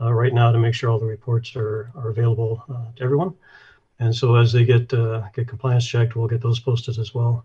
uh, 0.00 0.12
right 0.12 0.32
now 0.32 0.52
to 0.52 0.58
make 0.58 0.74
sure 0.74 0.90
all 0.90 1.00
the 1.00 1.06
reports 1.06 1.56
are, 1.56 1.90
are 1.96 2.10
available 2.10 2.62
uh, 2.72 2.92
to 2.96 3.02
everyone. 3.02 3.34
And 3.98 4.14
so 4.14 4.36
as 4.36 4.52
they 4.52 4.64
get 4.64 4.88
get 4.88 5.48
compliance 5.48 5.86
checked, 5.86 6.16
we'll 6.16 6.28
get 6.28 6.42
those 6.42 6.58
posted 6.58 6.98
as 6.98 7.14
well. 7.14 7.44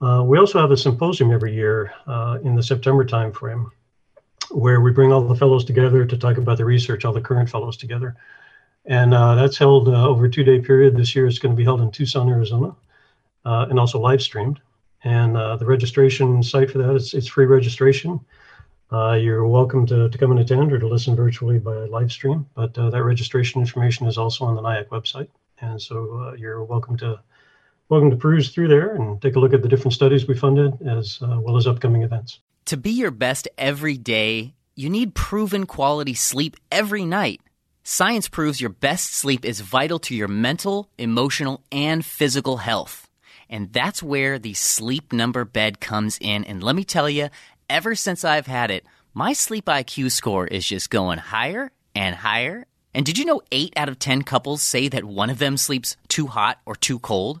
We 0.00 0.38
also 0.38 0.60
have 0.60 0.70
a 0.70 0.76
symposium 0.76 1.32
every 1.32 1.54
year 1.54 1.92
in 2.44 2.54
the 2.54 2.62
September 2.62 3.04
timeframe 3.04 3.66
where 4.50 4.80
we 4.80 4.90
bring 4.90 5.12
all 5.12 5.20
the 5.20 5.34
fellows 5.34 5.64
together 5.64 6.06
to 6.06 6.16
talk 6.16 6.38
about 6.38 6.56
the 6.56 6.64
research, 6.64 7.04
all 7.04 7.12
the 7.12 7.20
current 7.20 7.50
fellows 7.50 7.76
together. 7.76 8.16
And 8.86 9.12
that's 9.12 9.58
held 9.58 9.88
over 9.88 10.26
a 10.26 10.30
two 10.30 10.44
day 10.44 10.60
period. 10.60 10.96
This 10.96 11.14
year 11.14 11.26
it's 11.26 11.38
going 11.38 11.54
to 11.54 11.56
be 11.56 11.64
held 11.64 11.80
in 11.80 11.90
Tucson, 11.90 12.28
Arizona 12.28 12.74
uh, 13.48 13.66
and 13.70 13.78
also 13.78 13.98
live 13.98 14.22
streamed. 14.22 14.60
And 15.04 15.36
uh, 15.36 15.56
the 15.56 15.64
registration 15.64 16.42
site 16.42 16.70
for 16.70 16.78
that 16.78 16.94
is 16.94 17.14
it's 17.14 17.26
free 17.26 17.46
registration. 17.46 18.20
Uh, 18.90 19.12
you're 19.12 19.46
welcome 19.46 19.86
to, 19.86 20.08
to 20.08 20.18
come 20.18 20.30
and 20.30 20.40
attend 20.40 20.72
or 20.72 20.78
to 20.78 20.86
listen 20.86 21.16
virtually 21.16 21.58
by 21.58 21.72
live 21.86 22.12
stream. 22.12 22.46
But 22.54 22.76
uh, 22.76 22.90
that 22.90 23.04
registration 23.04 23.60
information 23.60 24.06
is 24.06 24.18
also 24.18 24.44
on 24.44 24.54
the 24.54 24.62
NIAC 24.62 24.88
website, 24.88 25.28
and 25.60 25.80
so 25.80 26.18
uh, 26.18 26.32
you're 26.34 26.64
welcome 26.64 26.96
to 26.98 27.20
welcome 27.88 28.10
to 28.10 28.16
peruse 28.16 28.50
through 28.50 28.68
there 28.68 28.94
and 28.94 29.20
take 29.22 29.36
a 29.36 29.38
look 29.38 29.54
at 29.54 29.62
the 29.62 29.68
different 29.68 29.94
studies 29.94 30.26
we 30.26 30.36
funded 30.36 30.80
as 30.86 31.18
uh, 31.22 31.38
well 31.40 31.56
as 31.56 31.66
upcoming 31.66 32.02
events. 32.02 32.40
To 32.66 32.76
be 32.76 32.90
your 32.90 33.10
best 33.10 33.48
every 33.56 33.96
day, 33.96 34.54
you 34.74 34.90
need 34.90 35.14
proven 35.14 35.64
quality 35.64 36.14
sleep 36.14 36.56
every 36.70 37.04
night. 37.04 37.40
Science 37.84 38.28
proves 38.28 38.60
your 38.60 38.70
best 38.70 39.14
sleep 39.14 39.44
is 39.44 39.60
vital 39.60 39.98
to 40.00 40.14
your 40.14 40.28
mental, 40.28 40.90
emotional, 40.98 41.62
and 41.72 42.04
physical 42.04 42.58
health. 42.58 43.08
And 43.48 43.72
that's 43.72 44.02
where 44.02 44.38
the 44.38 44.52
sleep 44.52 45.10
number 45.10 45.46
bed 45.46 45.80
comes 45.80 46.18
in. 46.20 46.44
And 46.44 46.62
let 46.62 46.76
me 46.76 46.84
tell 46.84 47.08
you, 47.08 47.30
ever 47.70 47.94
since 47.94 48.22
I've 48.22 48.46
had 48.46 48.70
it, 48.70 48.84
my 49.14 49.32
sleep 49.32 49.64
IQ 49.64 50.12
score 50.12 50.46
is 50.46 50.66
just 50.66 50.90
going 50.90 51.18
higher 51.18 51.72
and 51.94 52.14
higher. 52.14 52.66
And 52.92 53.06
did 53.06 53.16
you 53.16 53.24
know 53.24 53.40
8 53.50 53.72
out 53.74 53.88
of 53.88 53.98
10 53.98 54.22
couples 54.22 54.60
say 54.60 54.88
that 54.88 55.04
one 55.04 55.30
of 55.30 55.38
them 55.38 55.56
sleeps 55.56 55.96
too 56.08 56.26
hot 56.26 56.58
or 56.66 56.76
too 56.76 56.98
cold? 56.98 57.40